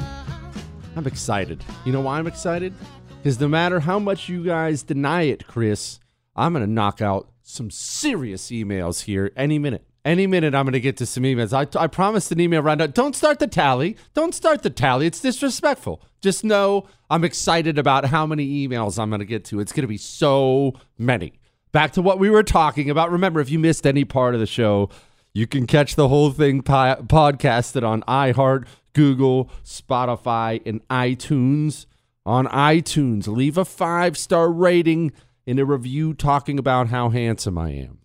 I'm 0.96 1.06
excited. 1.06 1.64
You 1.86 1.92
know 1.92 2.02
why 2.02 2.18
I'm 2.18 2.26
excited? 2.26 2.74
Because 3.22 3.40
no 3.40 3.48
matter 3.48 3.80
how 3.80 3.98
much 3.98 4.28
you 4.28 4.44
guys 4.44 4.82
deny 4.82 5.22
it, 5.22 5.46
Chris, 5.46 5.98
I'm 6.36 6.52
going 6.52 6.66
to 6.66 6.70
knock 6.70 7.00
out 7.00 7.30
some 7.50 7.70
serious 7.70 8.50
emails 8.50 9.02
here 9.02 9.32
any 9.36 9.58
minute. 9.58 9.84
Any 10.02 10.26
minute, 10.26 10.54
I'm 10.54 10.64
going 10.64 10.72
to 10.72 10.80
get 10.80 10.96
to 10.98 11.06
some 11.06 11.24
emails. 11.24 11.52
I, 11.52 11.66
I 11.78 11.86
promised 11.86 12.32
an 12.32 12.40
email 12.40 12.62
rundown. 12.62 12.92
Don't 12.92 13.14
start 13.14 13.38
the 13.38 13.46
tally. 13.46 13.98
Don't 14.14 14.34
start 14.34 14.62
the 14.62 14.70
tally. 14.70 15.06
It's 15.06 15.20
disrespectful. 15.20 16.02
Just 16.22 16.42
know 16.42 16.86
I'm 17.10 17.22
excited 17.22 17.78
about 17.78 18.06
how 18.06 18.24
many 18.24 18.66
emails 18.66 18.98
I'm 18.98 19.10
going 19.10 19.20
to 19.20 19.26
get 19.26 19.44
to. 19.46 19.60
It's 19.60 19.72
going 19.72 19.82
to 19.82 19.88
be 19.88 19.98
so 19.98 20.72
many. 20.96 21.34
Back 21.72 21.92
to 21.92 22.02
what 22.02 22.18
we 22.18 22.30
were 22.30 22.42
talking 22.42 22.88
about. 22.88 23.10
Remember, 23.10 23.40
if 23.40 23.50
you 23.50 23.58
missed 23.58 23.86
any 23.86 24.04
part 24.06 24.32
of 24.32 24.40
the 24.40 24.46
show, 24.46 24.88
you 25.34 25.46
can 25.46 25.66
catch 25.66 25.96
the 25.96 26.08
whole 26.08 26.30
thing 26.30 26.62
po- 26.62 27.04
podcasted 27.04 27.86
on 27.86 28.02
iHeart, 28.02 28.66
Google, 28.94 29.50
Spotify, 29.64 30.62
and 30.66 30.86
iTunes. 30.88 31.84
On 32.26 32.46
iTunes, 32.46 33.26
leave 33.26 33.56
a 33.56 33.64
five 33.64 34.16
star 34.16 34.50
rating 34.50 35.12
in 35.50 35.58
a 35.58 35.64
review 35.64 36.14
talking 36.14 36.58
about 36.58 36.88
how 36.88 37.08
handsome 37.08 37.58
I 37.58 37.70
am. 37.70 37.98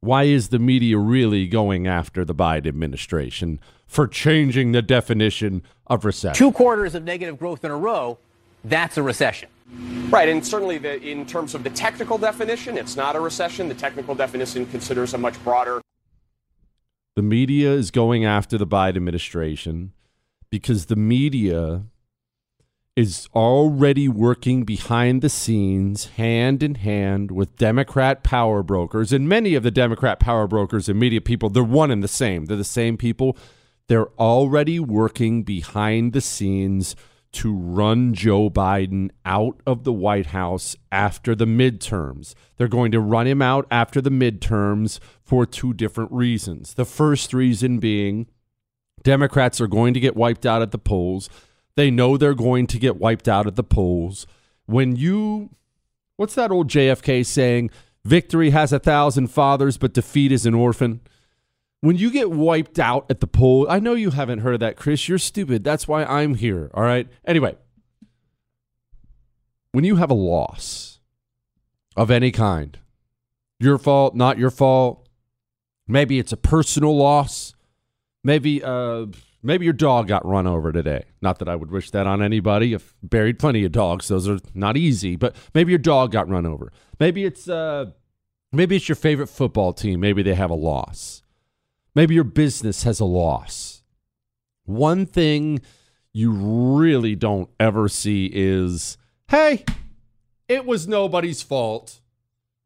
Why 0.00 0.22
is 0.22 0.50
the 0.50 0.60
media 0.60 0.96
really 0.96 1.48
going 1.48 1.88
after 1.88 2.24
the 2.24 2.34
Biden 2.34 2.68
administration 2.68 3.58
for 3.88 4.06
changing 4.06 4.70
the 4.70 4.80
definition 4.80 5.62
of 5.88 6.04
recession? 6.04 6.38
Two 6.38 6.52
quarters 6.52 6.94
of 6.94 7.02
negative 7.02 7.38
growth 7.38 7.64
in 7.64 7.72
a 7.72 7.76
row, 7.76 8.18
that's 8.62 8.96
a 8.96 9.02
recession. 9.02 9.48
Right, 10.10 10.28
and 10.28 10.46
certainly 10.46 10.78
the, 10.78 11.02
in 11.02 11.26
terms 11.26 11.56
of 11.56 11.64
the 11.64 11.70
technical 11.70 12.16
definition, 12.16 12.78
it's 12.78 12.94
not 12.94 13.16
a 13.16 13.20
recession. 13.20 13.68
The 13.68 13.74
technical 13.74 14.14
definition 14.14 14.64
considers 14.66 15.14
a 15.14 15.18
much 15.18 15.42
broader 15.42 15.82
the 17.18 17.22
media 17.22 17.72
is 17.72 17.90
going 17.90 18.24
after 18.24 18.56
the 18.56 18.64
Biden 18.64 18.94
administration 18.94 19.92
because 20.50 20.86
the 20.86 20.94
media 20.94 21.82
is 22.98 23.28
already 23.32 24.08
working 24.08 24.64
behind 24.64 25.22
the 25.22 25.28
scenes, 25.28 26.06
hand 26.16 26.64
in 26.64 26.74
hand 26.74 27.30
with 27.30 27.56
Democrat 27.56 28.24
power 28.24 28.60
brokers. 28.60 29.12
And 29.12 29.28
many 29.28 29.54
of 29.54 29.62
the 29.62 29.70
Democrat 29.70 30.18
power 30.18 30.48
brokers 30.48 30.88
and 30.88 30.98
media 30.98 31.20
people, 31.20 31.48
they're 31.48 31.62
one 31.62 31.92
and 31.92 32.02
the 32.02 32.08
same. 32.08 32.46
They're 32.46 32.56
the 32.56 32.64
same 32.64 32.96
people. 32.96 33.36
They're 33.86 34.08
already 34.18 34.80
working 34.80 35.44
behind 35.44 36.12
the 36.12 36.20
scenes 36.20 36.96
to 37.34 37.54
run 37.54 38.14
Joe 38.14 38.50
Biden 38.50 39.10
out 39.24 39.60
of 39.64 39.84
the 39.84 39.92
White 39.92 40.26
House 40.26 40.74
after 40.90 41.36
the 41.36 41.46
midterms. 41.46 42.34
They're 42.56 42.66
going 42.66 42.90
to 42.90 43.00
run 43.00 43.28
him 43.28 43.40
out 43.40 43.68
after 43.70 44.00
the 44.00 44.10
midterms 44.10 44.98
for 45.22 45.46
two 45.46 45.72
different 45.72 46.10
reasons. 46.10 46.74
The 46.74 46.84
first 46.84 47.32
reason 47.32 47.78
being 47.78 48.26
Democrats 49.04 49.60
are 49.60 49.68
going 49.68 49.94
to 49.94 50.00
get 50.00 50.16
wiped 50.16 50.44
out 50.44 50.62
at 50.62 50.72
the 50.72 50.78
polls. 50.78 51.30
They 51.78 51.92
know 51.92 52.16
they're 52.16 52.34
going 52.34 52.66
to 52.66 52.78
get 52.80 52.96
wiped 52.96 53.28
out 53.28 53.46
at 53.46 53.54
the 53.54 53.62
polls. 53.62 54.26
When 54.66 54.96
you, 54.96 55.50
what's 56.16 56.34
that 56.34 56.50
old 56.50 56.66
JFK 56.66 57.24
saying? 57.24 57.70
Victory 58.04 58.50
has 58.50 58.72
a 58.72 58.80
thousand 58.80 59.28
fathers, 59.28 59.78
but 59.78 59.92
defeat 59.92 60.32
is 60.32 60.44
an 60.44 60.54
orphan. 60.54 61.02
When 61.80 61.94
you 61.94 62.10
get 62.10 62.32
wiped 62.32 62.80
out 62.80 63.06
at 63.08 63.20
the 63.20 63.28
poll, 63.28 63.64
I 63.70 63.78
know 63.78 63.94
you 63.94 64.10
haven't 64.10 64.40
heard 64.40 64.54
of 64.54 64.60
that, 64.60 64.74
Chris. 64.74 65.08
You're 65.08 65.18
stupid. 65.18 65.62
That's 65.62 65.86
why 65.86 66.02
I'm 66.02 66.34
here. 66.34 66.68
All 66.74 66.82
right. 66.82 67.06
Anyway, 67.24 67.54
when 69.70 69.84
you 69.84 69.94
have 69.94 70.10
a 70.10 70.14
loss 70.14 70.98
of 71.96 72.10
any 72.10 72.32
kind, 72.32 72.76
your 73.60 73.78
fault, 73.78 74.16
not 74.16 74.36
your 74.36 74.50
fault, 74.50 75.08
maybe 75.86 76.18
it's 76.18 76.32
a 76.32 76.36
personal 76.36 76.96
loss, 76.96 77.54
maybe 78.24 78.64
uh 78.64 79.06
maybe 79.42 79.64
your 79.64 79.72
dog 79.72 80.08
got 80.08 80.26
run 80.26 80.46
over 80.46 80.72
today. 80.72 81.04
Not 81.20 81.38
that 81.38 81.48
I 81.48 81.56
would 81.56 81.70
wish 81.70 81.90
that 81.90 82.06
on 82.06 82.22
anybody. 82.22 82.74
I've 82.74 82.94
buried 83.02 83.38
plenty 83.38 83.64
of 83.64 83.72
dogs. 83.72 84.08
Those 84.08 84.28
are 84.28 84.38
not 84.54 84.76
easy, 84.76 85.16
but 85.16 85.36
maybe 85.54 85.72
your 85.72 85.78
dog 85.78 86.12
got 86.12 86.28
run 86.28 86.46
over. 86.46 86.72
Maybe 86.98 87.24
it's 87.24 87.48
uh 87.48 87.86
maybe 88.52 88.76
it's 88.76 88.88
your 88.88 88.96
favorite 88.96 89.28
football 89.28 89.72
team. 89.72 90.00
Maybe 90.00 90.22
they 90.22 90.34
have 90.34 90.50
a 90.50 90.54
loss. 90.54 91.22
Maybe 91.94 92.14
your 92.14 92.24
business 92.24 92.82
has 92.84 93.00
a 93.00 93.04
loss. 93.04 93.82
One 94.64 95.06
thing 95.06 95.60
you 96.12 96.32
really 96.32 97.14
don't 97.14 97.48
ever 97.58 97.88
see 97.88 98.30
is, 98.32 98.98
hey, 99.28 99.64
it 100.48 100.66
was 100.66 100.86
nobody's 100.88 101.42
fault. 101.42 102.00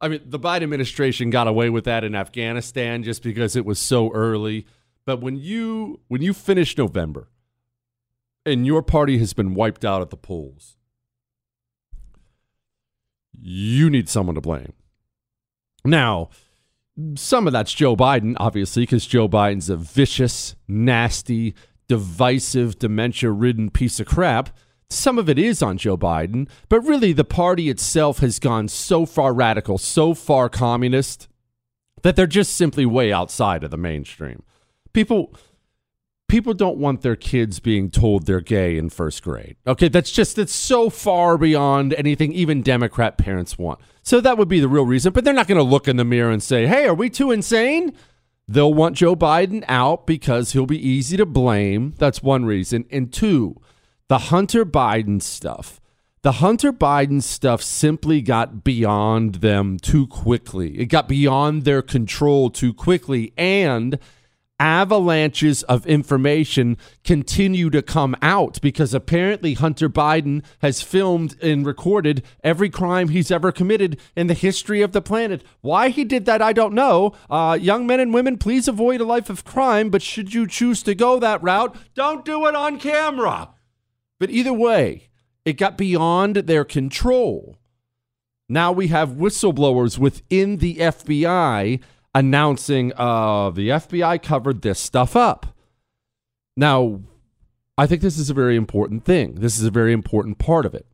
I 0.00 0.08
mean, 0.08 0.20
the 0.24 0.38
Biden 0.38 0.64
administration 0.64 1.30
got 1.30 1.46
away 1.46 1.70
with 1.70 1.84
that 1.84 2.02
in 2.02 2.14
Afghanistan 2.14 3.04
just 3.04 3.22
because 3.22 3.54
it 3.54 3.64
was 3.64 3.78
so 3.78 4.12
early. 4.12 4.66
But 5.04 5.20
when 5.20 5.36
you 5.36 6.00
when 6.08 6.22
you 6.22 6.32
finish 6.32 6.76
November 6.78 7.28
and 8.46 8.66
your 8.66 8.82
party 8.82 9.18
has 9.18 9.32
been 9.32 9.54
wiped 9.54 9.84
out 9.84 10.02
at 10.02 10.10
the 10.10 10.16
polls, 10.16 10.76
you 13.40 13.90
need 13.90 14.08
someone 14.08 14.34
to 14.36 14.40
blame. 14.40 14.72
Now, 15.84 16.30
some 17.16 17.46
of 17.46 17.52
that's 17.52 17.72
Joe 17.72 17.96
Biden, 17.96 18.34
obviously, 18.36 18.84
because 18.84 19.06
Joe 19.06 19.28
Biden's 19.28 19.70
a 19.70 19.76
vicious, 19.76 20.54
nasty, 20.68 21.54
divisive, 21.88 22.78
dementia 22.78 23.30
ridden 23.30 23.70
piece 23.70 23.98
of 23.98 24.06
crap. 24.06 24.56
Some 24.88 25.18
of 25.18 25.28
it 25.28 25.38
is 25.38 25.62
on 25.62 25.78
Joe 25.78 25.96
Biden, 25.96 26.48
but 26.68 26.82
really 26.82 27.12
the 27.12 27.24
party 27.24 27.70
itself 27.70 28.18
has 28.18 28.38
gone 28.38 28.68
so 28.68 29.06
far 29.06 29.32
radical, 29.32 29.78
so 29.78 30.12
far 30.12 30.48
communist, 30.50 31.28
that 32.02 32.14
they're 32.14 32.26
just 32.26 32.54
simply 32.54 32.84
way 32.84 33.10
outside 33.10 33.64
of 33.64 33.70
the 33.70 33.78
mainstream. 33.78 34.42
People 34.92 35.34
people 36.28 36.54
don't 36.54 36.78
want 36.78 37.02
their 37.02 37.16
kids 37.16 37.60
being 37.60 37.90
told 37.90 38.24
they're 38.24 38.40
gay 38.40 38.78
in 38.78 38.88
first 38.88 39.22
grade. 39.22 39.54
Okay, 39.66 39.88
that's 39.88 40.10
just 40.10 40.38
it's 40.38 40.54
so 40.54 40.88
far 40.88 41.36
beyond 41.36 41.92
anything 41.94 42.32
even 42.32 42.62
Democrat 42.62 43.18
parents 43.18 43.58
want. 43.58 43.78
So 44.02 44.20
that 44.20 44.38
would 44.38 44.48
be 44.48 44.58
the 44.58 44.68
real 44.68 44.86
reason, 44.86 45.12
but 45.12 45.24
they're 45.24 45.34
not 45.34 45.46
going 45.46 45.58
to 45.58 45.62
look 45.62 45.88
in 45.88 45.96
the 45.96 46.04
mirror 46.04 46.30
and 46.30 46.42
say, 46.42 46.66
"Hey, 46.66 46.86
are 46.86 46.94
we 46.94 47.10
too 47.10 47.30
insane?" 47.30 47.92
They'll 48.48 48.74
want 48.74 48.96
Joe 48.96 49.14
Biden 49.14 49.64
out 49.68 50.06
because 50.06 50.52
he'll 50.52 50.66
be 50.66 50.88
easy 50.88 51.16
to 51.16 51.26
blame. 51.26 51.94
That's 51.98 52.22
one 52.22 52.44
reason. 52.44 52.86
And 52.90 53.12
two, 53.12 53.60
the 54.08 54.18
Hunter 54.18 54.64
Biden 54.66 55.22
stuff. 55.22 55.80
The 56.22 56.32
Hunter 56.32 56.72
Biden 56.72 57.22
stuff 57.22 57.62
simply 57.62 58.20
got 58.22 58.62
beyond 58.62 59.36
them 59.36 59.78
too 59.78 60.06
quickly. 60.06 60.78
It 60.78 60.86
got 60.86 61.08
beyond 61.08 61.64
their 61.64 61.82
control 61.82 62.50
too 62.50 62.72
quickly 62.72 63.32
and 63.36 63.98
avalanches 64.62 65.64
of 65.64 65.84
information 65.88 66.78
continue 67.02 67.68
to 67.68 67.82
come 67.82 68.14
out 68.22 68.60
because 68.62 68.94
apparently 68.94 69.54
Hunter 69.54 69.88
Biden 69.88 70.44
has 70.60 70.80
filmed 70.80 71.34
and 71.42 71.66
recorded 71.66 72.22
every 72.44 72.70
crime 72.70 73.08
he's 73.08 73.32
ever 73.32 73.50
committed 73.50 73.98
in 74.14 74.28
the 74.28 74.34
history 74.34 74.80
of 74.80 74.92
the 74.92 75.02
planet. 75.02 75.42
Why 75.62 75.88
he 75.88 76.04
did 76.04 76.26
that, 76.26 76.40
I 76.40 76.52
don't 76.52 76.74
know. 76.74 77.12
Uh, 77.28 77.58
young 77.60 77.88
men 77.88 77.98
and 77.98 78.14
women, 78.14 78.38
please 78.38 78.68
avoid 78.68 79.00
a 79.00 79.04
life 79.04 79.28
of 79.28 79.44
crime, 79.44 79.90
but 79.90 80.00
should 80.00 80.32
you 80.32 80.46
choose 80.46 80.84
to 80.84 80.94
go 80.94 81.18
that 81.18 81.42
route, 81.42 81.76
don't 81.96 82.24
do 82.24 82.46
it 82.46 82.54
on 82.54 82.78
camera. 82.78 83.48
But 84.20 84.30
either 84.30 84.52
way, 84.52 85.08
it 85.44 85.54
got 85.54 85.76
beyond 85.76 86.36
their 86.36 86.64
control. 86.64 87.58
Now 88.48 88.70
we 88.70 88.86
have 88.88 89.08
whistleblowers 89.10 89.98
within 89.98 90.58
the 90.58 90.76
FBI 90.76 91.80
announcing 92.14 92.92
uh, 92.96 93.50
the 93.50 93.68
FBI 93.70 94.22
covered 94.22 94.62
this 94.62 94.78
stuff 94.78 95.16
up. 95.16 95.46
Now, 96.56 97.00
I 97.78 97.86
think 97.86 98.02
this 98.02 98.18
is 98.18 98.28
a 98.28 98.34
very 98.34 98.56
important 98.56 99.04
thing. 99.04 99.36
This 99.36 99.58
is 99.58 99.64
a 99.64 99.70
very 99.70 99.92
important 99.92 100.38
part 100.38 100.66
of 100.66 100.74
it. 100.74 100.86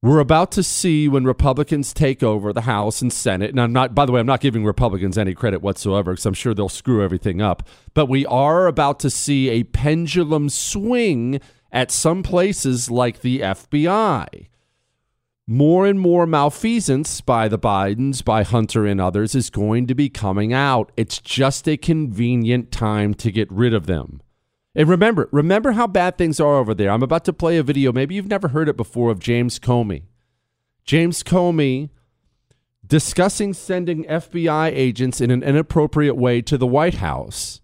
We're 0.00 0.20
about 0.20 0.52
to 0.52 0.62
see 0.62 1.08
when 1.08 1.24
Republicans 1.24 1.92
take 1.92 2.22
over 2.22 2.52
the 2.52 2.60
House 2.62 3.02
and 3.02 3.12
Senate. 3.12 3.50
And 3.50 3.60
I'm 3.60 3.72
not, 3.72 3.96
by 3.96 4.06
the 4.06 4.12
way, 4.12 4.20
I'm 4.20 4.26
not 4.26 4.40
giving 4.40 4.64
Republicans 4.64 5.18
any 5.18 5.34
credit 5.34 5.60
whatsoever 5.60 6.12
because 6.12 6.26
I'm 6.26 6.34
sure 6.34 6.54
they'll 6.54 6.68
screw 6.68 7.02
everything 7.02 7.42
up. 7.42 7.66
But 7.94 8.06
we 8.06 8.24
are 8.26 8.68
about 8.68 9.00
to 9.00 9.10
see 9.10 9.48
a 9.48 9.64
pendulum 9.64 10.50
swing 10.50 11.40
at 11.72 11.90
some 11.90 12.22
places 12.22 12.90
like 12.90 13.22
the 13.22 13.40
FBI 13.40 14.48
more 15.50 15.86
and 15.86 15.98
more 15.98 16.26
malfeasance 16.26 17.22
by 17.22 17.48
the 17.48 17.58
Bidens, 17.58 18.22
by 18.22 18.42
Hunter 18.42 18.84
and 18.84 19.00
others 19.00 19.34
is 19.34 19.48
going 19.48 19.86
to 19.86 19.94
be 19.94 20.10
coming 20.10 20.52
out. 20.52 20.92
It's 20.94 21.18
just 21.18 21.66
a 21.66 21.78
convenient 21.78 22.70
time 22.70 23.14
to 23.14 23.32
get 23.32 23.50
rid 23.50 23.72
of 23.72 23.86
them. 23.86 24.20
And 24.74 24.90
remember, 24.90 25.26
remember 25.32 25.72
how 25.72 25.86
bad 25.86 26.18
things 26.18 26.38
are 26.38 26.56
over 26.56 26.74
there. 26.74 26.90
I'm 26.90 27.02
about 27.02 27.24
to 27.24 27.32
play 27.32 27.56
a 27.56 27.62
video. 27.62 27.92
Maybe 27.92 28.14
you've 28.14 28.28
never 28.28 28.48
heard 28.48 28.68
it 28.68 28.76
before 28.76 29.10
of 29.10 29.20
James 29.20 29.58
Comey. 29.58 30.02
James 30.84 31.22
Comey 31.22 31.88
discussing 32.86 33.54
sending 33.54 34.04
FBI 34.04 34.70
agents 34.70 35.18
in 35.18 35.30
an 35.30 35.42
inappropriate 35.42 36.16
way 36.16 36.42
to 36.42 36.58
the 36.58 36.66
White 36.66 36.94
House. 36.96 37.62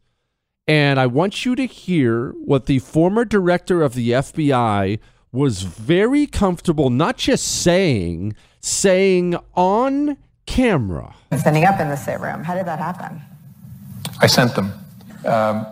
And 0.66 0.98
I 0.98 1.06
want 1.06 1.44
you 1.44 1.54
to 1.54 1.66
hear 1.66 2.30
what 2.42 2.64
the 2.64 2.78
former 2.78 3.26
director 3.26 3.82
of 3.82 3.92
the 3.92 4.10
FBI 4.10 4.98
was 5.34 5.62
very 5.62 6.28
comfortable 6.28 6.90
not 6.90 7.16
just 7.16 7.62
saying, 7.62 8.36
saying 8.60 9.36
on 9.56 10.16
camera. 10.46 11.12
Standing 11.36 11.64
up 11.64 11.80
in 11.80 11.88
the 11.88 11.96
sit 11.96 12.20
room. 12.20 12.44
How 12.44 12.54
did 12.54 12.66
that 12.66 12.78
happen? 12.78 13.20
I 14.20 14.28
sent 14.28 14.54
them. 14.54 14.72
Um, 15.26 15.66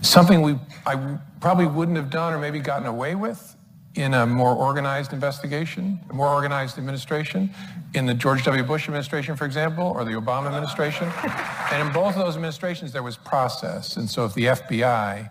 something 0.00 0.42
we 0.42 0.56
I 0.86 1.18
probably 1.40 1.66
wouldn't 1.66 1.96
have 1.96 2.08
done 2.08 2.32
or 2.32 2.38
maybe 2.38 2.60
gotten 2.60 2.86
away 2.86 3.16
with 3.16 3.56
in 3.96 4.14
a 4.14 4.24
more 4.24 4.54
organized 4.54 5.12
investigation, 5.12 5.98
a 6.08 6.14
more 6.14 6.28
organized 6.28 6.78
administration, 6.78 7.50
in 7.94 8.06
the 8.06 8.14
George 8.14 8.44
W. 8.44 8.62
Bush 8.62 8.84
administration, 8.84 9.34
for 9.34 9.44
example, 9.44 9.84
or 9.84 10.04
the 10.04 10.12
Obama 10.12 10.46
administration. 10.46 11.10
and 11.72 11.88
in 11.88 11.92
both 11.92 12.14
of 12.14 12.24
those 12.24 12.36
administrations, 12.36 12.92
there 12.92 13.02
was 13.02 13.16
process. 13.16 13.96
And 13.96 14.08
so 14.08 14.24
if 14.24 14.34
the 14.34 14.44
FBI 14.44 15.30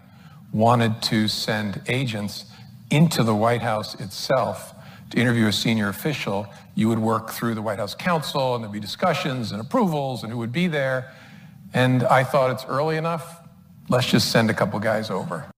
wanted 0.51 1.01
to 1.03 1.29
send 1.29 1.81
agents 1.87 2.45
into 2.89 3.23
the 3.23 3.35
White 3.35 3.61
House 3.61 3.95
itself 3.95 4.73
to 5.09 5.17
interview 5.17 5.47
a 5.47 5.53
senior 5.53 5.89
official, 5.89 6.47
you 6.75 6.89
would 6.89 6.99
work 6.99 7.31
through 7.31 7.55
the 7.55 7.61
White 7.61 7.79
House 7.79 7.95
counsel 7.95 8.55
and 8.55 8.63
there'd 8.63 8.73
be 8.73 8.79
discussions 8.79 9.51
and 9.51 9.61
approvals 9.61 10.23
and 10.23 10.31
who 10.31 10.37
would 10.37 10.51
be 10.51 10.67
there. 10.67 11.13
And 11.73 12.03
I 12.03 12.23
thought 12.23 12.51
it's 12.51 12.65
early 12.65 12.97
enough. 12.97 13.41
Let's 13.89 14.07
just 14.07 14.31
send 14.31 14.49
a 14.49 14.53
couple 14.53 14.79
guys 14.79 15.09
over. 15.09 15.49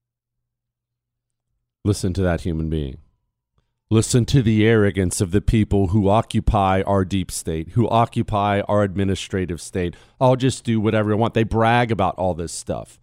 Listen 1.84 2.13
to 2.13 2.22
that 2.22 2.42
human 2.42 2.70
being. 2.70 2.98
Listen 3.92 4.24
to 4.26 4.44
the 4.44 4.68
arrogance 4.68 5.20
of 5.20 5.32
the 5.32 5.42
people 5.42 5.88
who 5.88 6.10
occupy 6.10 6.84
our 6.84 7.04
deep 7.04 7.32
state, 7.32 7.70
who 7.70 7.89
occupy 7.89 8.62
our 8.62 8.84
administrative 8.84 9.60
state. 9.60 9.96
I'll 10.22 10.36
just 10.36 10.63
do 10.63 10.80
whatever 10.80 11.12
I 11.12 11.15
want. 11.15 11.34
They 11.34 11.44
brag 11.44 11.92
about 11.92 12.15
all 12.15 12.36
this 12.36 12.52
stuff. 12.52 13.00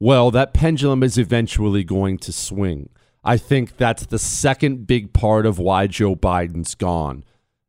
Well, 0.00 0.30
that 0.30 0.54
pendulum 0.54 1.02
is 1.02 1.18
eventually 1.18 1.84
going 1.84 2.16
to 2.18 2.32
swing. 2.32 2.88
I 3.24 3.36
think 3.36 3.76
that's 3.76 4.06
the 4.06 4.18
second 4.18 4.86
big 4.86 5.12
part 5.12 5.46
of 5.46 5.58
why 5.58 5.86
Joe 5.86 6.16
Biden's 6.16 6.74
gone. 6.74 7.24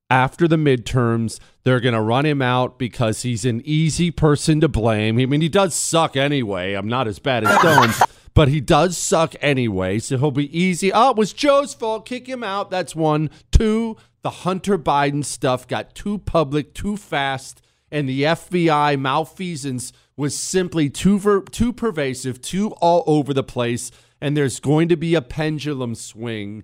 After 0.10 0.48
the 0.48 0.56
midterms, 0.58 1.39
they're 1.63 1.80
going 1.80 1.94
to 1.94 2.02
run 2.02 2.26
him 2.26 2.42
out 2.42 2.78
because 2.78 3.22
he's 3.22 3.46
an 3.46 3.62
easy 3.66 4.12
person 4.12 4.62
to 4.62 4.68
blame. 4.68 5.20
I 5.20 5.26
mean, 5.26 5.42
he 5.42 5.50
does 5.50 5.76
suck 5.76 6.16
anyway. 6.16 6.74
I'm 6.74 6.88
not 6.88 7.08
as 7.08 7.20
bad 7.20 7.44
as 7.46 7.60
Stone, 7.60 8.08
but 8.34 8.48
he 8.48 8.62
does 8.62 8.98
suck 8.98 9.36
anyway. 9.42 10.00
So 10.00 10.18
he'll 10.18 10.32
be 10.32 10.56
easy. 10.58 10.92
Oh, 10.92 11.12
it 11.12 11.18
was 11.18 11.34
Joe's 11.34 11.74
fault. 11.74 12.06
Kick 12.06 12.28
him 12.28 12.44
out. 12.44 12.70
That's 12.70 12.96
one. 12.96 13.30
Two, 13.52 13.98
the 14.24 14.30
Hunter 14.30 14.78
Biden 14.78 15.24
stuff 15.24 15.68
got 15.68 15.96
too 15.96 16.20
public 16.20 16.74
too 16.74 16.98
fast, 16.98 17.62
and 17.92 18.08
the 18.08 18.24
FBI 18.24 19.00
malfeasance 19.00 19.94
was 20.16 20.38
simply 20.38 20.89
too, 20.89 21.18
ver- 21.18 21.42
too 21.42 21.74
pervasive, 21.74 22.42
too 22.42 22.72
all 22.82 23.04
over 23.08 23.34
the 23.34 23.44
place 23.44 23.89
and 24.24 24.38
there's 24.38 24.62
going 24.62 24.88
to 24.88 24.96
be 24.96 25.16
a 25.16 25.22
pendulum 25.22 25.94
swing, 25.96 26.64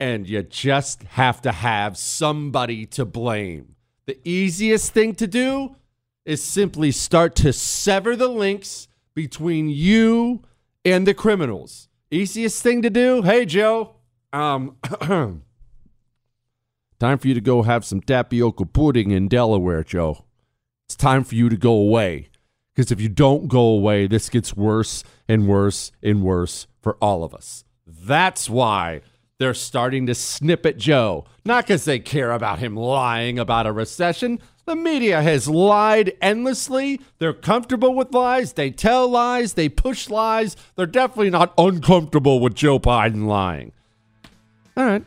and 0.00 0.26
you 0.26 0.42
just 0.42 1.02
have 1.02 1.42
to 1.42 1.52
have 1.52 1.98
somebody 1.98 2.86
to 2.86 3.04
blame. 3.04 3.76
The 4.06 4.18
easiest 4.26 4.92
thing 4.92 5.14
to 5.16 5.26
do 5.26 5.76
is 6.24 6.42
simply 6.42 6.90
start 6.90 7.34
to 7.36 7.52
sever 7.52 8.16
the 8.16 8.28
links 8.28 8.88
between 9.12 9.68
you 9.68 10.44
and 10.82 11.06
the 11.06 11.12
criminals. 11.12 11.90
Easiest 12.10 12.62
thing 12.62 12.80
to 12.80 12.88
do? 12.88 13.20
Hey, 13.20 13.44
Joe. 13.44 13.96
Um, 14.32 14.76
time 16.98 17.18
for 17.18 17.28
you 17.28 17.34
to 17.34 17.42
go 17.42 17.64
have 17.64 17.84
some 17.84 18.00
tapioca 18.00 18.64
pudding 18.64 19.10
in 19.10 19.28
Delaware, 19.28 19.84
Joe. 19.84 20.24
It's 20.86 20.96
time 20.96 21.22
for 21.22 21.34
you 21.34 21.50
to 21.50 21.56
go 21.58 21.72
away. 21.72 22.30
Because 22.74 22.90
if 22.90 22.98
you 22.98 23.10
don't 23.10 23.48
go 23.48 23.60
away, 23.60 24.06
this 24.06 24.30
gets 24.30 24.56
worse 24.56 25.04
and 25.28 25.48
worse 25.48 25.92
and 26.02 26.22
worse 26.22 26.66
for 26.80 26.96
all 27.00 27.24
of 27.24 27.34
us. 27.34 27.64
That's 27.86 28.48
why 28.48 29.00
they're 29.38 29.54
starting 29.54 30.06
to 30.06 30.14
snip 30.14 30.64
at 30.64 30.78
Joe. 30.78 31.24
Not 31.44 31.66
because 31.66 31.84
they 31.84 31.98
care 31.98 32.32
about 32.32 32.60
him 32.60 32.76
lying 32.76 33.38
about 33.38 33.66
a 33.66 33.72
recession. 33.72 34.38
The 34.66 34.76
media 34.76 35.20
has 35.20 35.48
lied 35.48 36.14
endlessly. 36.22 37.00
They're 37.18 37.34
comfortable 37.34 37.94
with 37.94 38.14
lies. 38.14 38.54
They 38.54 38.70
tell 38.70 39.08
lies. 39.08 39.54
They 39.54 39.68
push 39.68 40.08
lies. 40.08 40.56
They're 40.76 40.86
definitely 40.86 41.30
not 41.30 41.52
uncomfortable 41.58 42.40
with 42.40 42.54
Joe 42.54 42.78
Biden 42.78 43.26
lying. 43.26 43.72
All 44.76 44.84
right. 44.84 45.04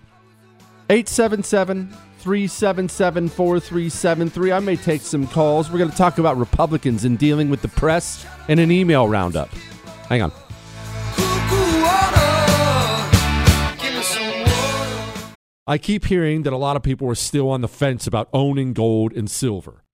877 0.90 1.90
377 2.20 3.30
4373. 3.30 4.52
I 4.52 4.60
may 4.60 4.76
take 4.76 5.02
some 5.02 5.28
calls. 5.28 5.72
We're 5.72 5.80
going 5.80 5.92
to 5.92 5.98
talk 5.98 6.18
about 6.18 6.38
Republicans 6.38 7.04
and 7.04 7.18
dealing 7.18 7.50
with 7.50 7.62
the 7.62 7.68
press 7.68 8.26
and 8.48 8.60
an 8.60 8.72
email 8.72 9.08
roundup. 9.08 9.50
Hang 10.10 10.22
on. 10.22 10.32
I 15.70 15.78
keep 15.78 16.06
hearing 16.06 16.43
that 16.43 16.54
a 16.54 16.58
lot 16.58 16.78
of 16.78 16.84
people 16.84 17.10
are 17.10 17.15
still 17.15 17.50
on 17.50 17.60
the 17.60 17.67
fence 17.67 18.08
about 18.08 18.30
owning 18.32 18.72
gold 18.72 19.12
and 19.12 19.30
silver. 19.30 19.84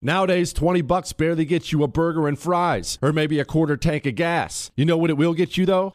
Nowadays, 0.00 0.52
20 0.52 0.82
bucks 0.82 1.12
barely 1.12 1.44
gets 1.44 1.72
you 1.72 1.82
a 1.82 1.88
burger 1.88 2.28
and 2.28 2.38
fries, 2.38 3.00
or 3.02 3.12
maybe 3.12 3.40
a 3.40 3.44
quarter 3.44 3.76
tank 3.76 4.06
of 4.06 4.14
gas. 4.14 4.70
You 4.76 4.84
know 4.84 4.96
what 4.96 5.10
it 5.10 5.16
will 5.16 5.34
get 5.34 5.56
you 5.56 5.66
though? 5.66 5.94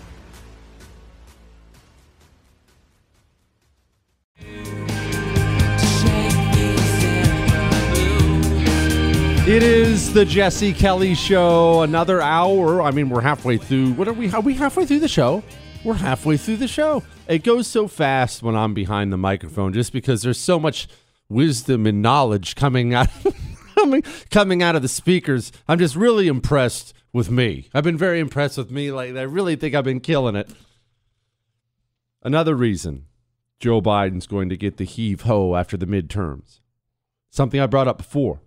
The 10.13 10.25
Jesse 10.25 10.73
Kelly 10.73 11.15
Show. 11.15 11.83
Another 11.83 12.21
hour. 12.21 12.81
I 12.81 12.91
mean, 12.91 13.09
we're 13.09 13.21
halfway 13.21 13.57
through. 13.57 13.93
What 13.93 14.09
are 14.09 14.13
we? 14.13 14.29
Are 14.31 14.41
we 14.41 14.55
halfway 14.55 14.85
through 14.85 14.99
the 14.99 15.07
show? 15.07 15.41
We're 15.85 15.93
halfway 15.93 16.35
through 16.35 16.57
the 16.57 16.67
show. 16.67 17.01
It 17.27 17.43
goes 17.43 17.67
so 17.67 17.87
fast 17.87 18.43
when 18.43 18.55
I'm 18.55 18.73
behind 18.73 19.13
the 19.13 19.17
microphone, 19.17 19.71
just 19.71 19.93
because 19.93 20.21
there's 20.21 20.39
so 20.39 20.59
much 20.59 20.89
wisdom 21.29 21.87
and 21.87 22.01
knowledge 22.01 22.55
coming 22.55 22.93
out, 22.93 23.07
coming 23.75 24.03
coming 24.29 24.61
out 24.61 24.75
of 24.75 24.81
the 24.81 24.89
speakers. 24.89 25.51
I'm 25.67 25.79
just 25.79 25.95
really 25.95 26.27
impressed 26.27 26.93
with 27.13 27.31
me. 27.31 27.69
I've 27.73 27.85
been 27.85 27.97
very 27.97 28.19
impressed 28.19 28.57
with 28.57 28.69
me. 28.69 28.91
Like 28.91 29.15
I 29.15 29.21
really 29.21 29.55
think 29.55 29.75
I've 29.75 29.85
been 29.85 30.01
killing 30.01 30.35
it. 30.35 30.49
Another 32.21 32.55
reason 32.55 33.05
Joe 33.59 33.81
Biden's 33.81 34.27
going 34.27 34.49
to 34.49 34.57
get 34.57 34.75
the 34.75 34.83
heave 34.83 35.21
ho 35.21 35.55
after 35.55 35.77
the 35.77 35.85
midterms. 35.85 36.59
Something 37.29 37.61
I 37.61 37.65
brought 37.65 37.87
up 37.87 37.97
before. 37.97 38.41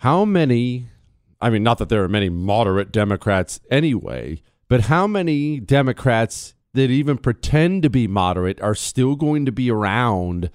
How 0.00 0.24
many, 0.24 0.88
I 1.40 1.50
mean, 1.50 1.62
not 1.62 1.78
that 1.78 1.88
there 1.88 2.04
are 2.04 2.08
many 2.08 2.28
moderate 2.28 2.92
Democrats 2.92 3.60
anyway, 3.70 4.42
but 4.68 4.82
how 4.82 5.06
many 5.06 5.58
Democrats 5.58 6.54
that 6.74 6.90
even 6.90 7.16
pretend 7.16 7.82
to 7.82 7.90
be 7.90 8.06
moderate 8.06 8.60
are 8.60 8.74
still 8.74 9.16
going 9.16 9.46
to 9.46 9.52
be 9.52 9.70
around 9.70 10.50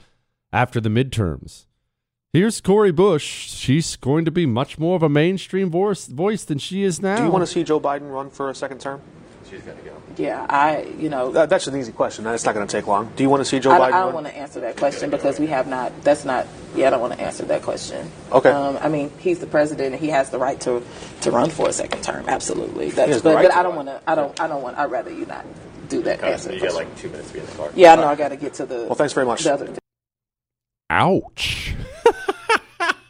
after 0.54 0.80
the 0.80 0.90
midterms? 0.90 1.66
Here's 2.34 2.62
Cori 2.62 2.92
Bush. 2.92 3.50
She's 3.50 3.96
going 3.96 4.26
to 4.26 4.32
be 4.32 4.46
much 4.46 4.78
more 4.78 4.96
of 4.96 5.04
a 5.04 5.10
mainstream 5.10 5.70
voice, 5.70 6.06
voice 6.06 6.46
than 6.46 6.60
she 6.60 6.84
is 6.84 7.02
now. 7.02 7.18
Do 7.18 7.24
you 7.24 7.30
want 7.30 7.42
to 7.42 7.52
see 7.52 7.64
Joe 7.64 7.80
Biden 7.80 8.12
run 8.12 8.30
for 8.30 8.50
a 8.50 8.56
second 8.56 8.80
term? 8.80 9.02
She's 9.52 9.62
got 9.64 9.78
to 9.78 9.84
go. 9.84 10.02
Yeah, 10.16 10.46
I, 10.50 10.84
you 10.98 11.10
know. 11.10 11.34
That, 11.34 11.50
that's 11.50 11.68
an 11.68 11.76
easy 11.76 11.92
question. 11.92 12.26
It's 12.26 12.46
not 12.46 12.56
going 12.56 12.66
to 12.66 12.72
take 12.72 12.88
long. 12.88 13.12
Do 13.18 13.24
you 13.24 13.30
want 13.30 13.42
to 13.42 13.46
see 13.46 13.60
Joe 13.60 13.72
I, 13.72 13.80
Biden 13.80 13.94
I 13.94 14.00
don't 14.06 14.14
want 14.14 14.28
to 14.28 14.38
answer 14.38 14.62
that 14.62 14.78
question 14.78 15.10
because 15.10 15.42
we 15.42 15.48
have 15.48 15.68
not. 15.68 16.04
That's 16.04 16.24
not. 16.24 16.48
Yeah, 16.74 16.88
I 16.88 16.90
don't 16.92 17.02
want 17.02 17.14
to 17.14 17.20
answer 17.20 17.44
that 17.44 17.62
question. 17.62 18.10
Okay. 18.32 18.50
Um, 18.50 18.78
I 18.82 18.88
mean, 18.88 19.12
he's 19.20 19.40
the 19.40 19.48
president 19.48 19.94
and 19.94 20.02
he 20.02 20.08
has 20.08 20.30
the 20.30 20.40
right 20.40 20.60
to 20.62 20.82
to 21.22 21.32
run 21.32 21.50
for 21.50 21.68
a 21.68 21.74
second 21.74 22.02
term. 22.02 22.30
Absolutely. 22.30 22.92
That's, 22.92 23.12
has 23.12 23.22
but, 23.22 23.36
right 23.36 23.50
but 23.50 23.56
I 23.56 23.62
don't 23.62 23.76
want 23.76 23.90
to. 23.90 24.02
I 24.08 24.16
don't. 24.16 24.40
I 24.40 24.48
don't 24.48 24.62
want. 24.62 24.78
I'd 24.78 24.90
rather 24.90 25.12
you 25.12 25.26
not 25.26 25.46
do 25.90 26.02
that. 26.04 26.24
answer. 26.24 26.54
you 26.54 26.62
got 26.62 26.74
like 26.74 26.96
two 26.96 27.10
minutes 27.10 27.28
to 27.28 27.34
be 27.34 27.40
in 27.42 27.46
the 27.46 27.52
car. 27.52 27.72
Yeah, 27.76 27.92
I 27.92 27.96
know. 27.98 28.08
I 28.08 28.16
got 28.16 28.30
to 28.30 28.38
get 28.38 28.54
to 28.56 28.66
the. 28.66 28.86
Well, 28.86 28.96
thanks 28.96 29.12
very 29.12 29.26
much. 29.26 29.44
The 29.44 29.54
other, 29.54 29.76
Ouch. 30.90 31.76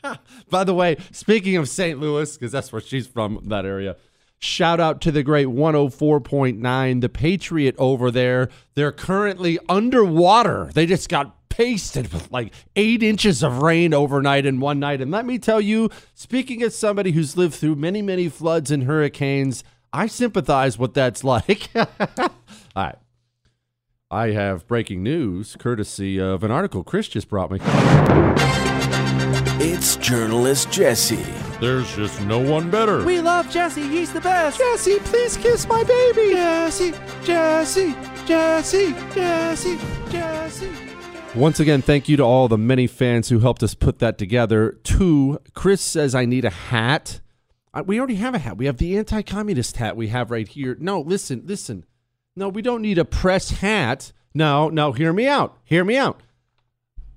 By 0.49 0.63
the 0.63 0.73
way, 0.73 0.97
speaking 1.11 1.55
of 1.57 1.69
St. 1.69 1.99
Louis, 1.99 2.35
because 2.35 2.51
that's 2.51 2.71
where 2.71 2.81
she's 2.81 3.07
from, 3.07 3.41
that 3.47 3.65
area, 3.65 3.95
shout 4.41 4.79
out 4.79 4.99
to 5.01 5.11
the 5.11 5.23
great 5.23 5.47
104.9, 5.47 7.01
the 7.01 7.09
Patriot 7.09 7.75
over 7.77 8.11
there. 8.11 8.49
They're 8.75 8.91
currently 8.91 9.59
underwater. 9.69 10.69
They 10.73 10.85
just 10.85 11.07
got 11.07 11.37
pasted 11.49 12.11
with 12.11 12.31
like 12.31 12.53
eight 12.75 13.03
inches 13.03 13.43
of 13.43 13.61
rain 13.61 13.93
overnight 13.93 14.45
in 14.45 14.59
one 14.59 14.79
night. 14.79 15.01
And 15.01 15.11
let 15.11 15.25
me 15.25 15.37
tell 15.37 15.61
you, 15.61 15.89
speaking 16.13 16.63
as 16.63 16.75
somebody 16.75 17.11
who's 17.11 17.37
lived 17.37 17.53
through 17.53 17.75
many, 17.75 18.01
many 18.01 18.29
floods 18.29 18.71
and 18.71 18.83
hurricanes, 18.83 19.63
I 19.93 20.07
sympathize 20.07 20.77
what 20.77 20.93
that's 20.93 21.23
like. 21.23 21.69
All 21.75 22.29
right. 22.75 22.95
I 24.09 24.31
have 24.31 24.67
breaking 24.67 25.03
news 25.03 25.55
courtesy 25.57 26.19
of 26.19 26.43
an 26.43 26.51
article 26.51 26.83
Chris 26.83 27.07
just 27.07 27.29
brought 27.29 27.49
me. 27.49 27.59
It's 29.63 29.95
journalist 29.97 30.69
Jesse. 30.69 31.23
There's 31.61 31.95
just 31.95 32.19
no 32.23 32.39
one 32.39 32.71
better. 32.71 33.05
We 33.05 33.21
love 33.21 33.47
Jesse. 33.51 33.87
He's 33.87 34.11
the 34.11 34.19
best. 34.19 34.57
Jesse, 34.57 34.97
please 34.97 35.37
kiss 35.37 35.67
my 35.67 35.83
baby. 35.83 36.31
Jesse, 36.31 36.91
Jesse, 37.23 37.95
Jesse, 38.25 38.93
Jesse, 39.13 39.77
Jesse. 40.09 40.71
Once 41.35 41.59
again, 41.59 41.83
thank 41.83 42.09
you 42.09 42.17
to 42.17 42.23
all 42.23 42.47
the 42.47 42.57
many 42.57 42.87
fans 42.87 43.29
who 43.29 43.37
helped 43.37 43.61
us 43.61 43.75
put 43.75 43.99
that 43.99 44.17
together. 44.17 44.79
Two, 44.83 45.37
Chris 45.53 45.81
says 45.81 46.15
I 46.15 46.25
need 46.25 46.45
a 46.45 46.49
hat. 46.49 47.21
I, 47.75 47.83
we 47.83 47.99
already 47.99 48.15
have 48.15 48.33
a 48.33 48.39
hat. 48.39 48.57
We 48.57 48.65
have 48.65 48.77
the 48.77 48.97
anti 48.97 49.21
communist 49.21 49.77
hat 49.77 49.95
we 49.95 50.07
have 50.07 50.31
right 50.31 50.47
here. 50.47 50.75
No, 50.79 50.99
listen, 50.99 51.43
listen. 51.45 51.85
No, 52.35 52.49
we 52.49 52.63
don't 52.63 52.81
need 52.81 52.97
a 52.97 53.05
press 53.05 53.51
hat. 53.51 54.13
No, 54.33 54.69
no, 54.69 54.93
hear 54.93 55.13
me 55.13 55.27
out. 55.27 55.59
Hear 55.63 55.83
me 55.83 55.95
out. 55.95 56.21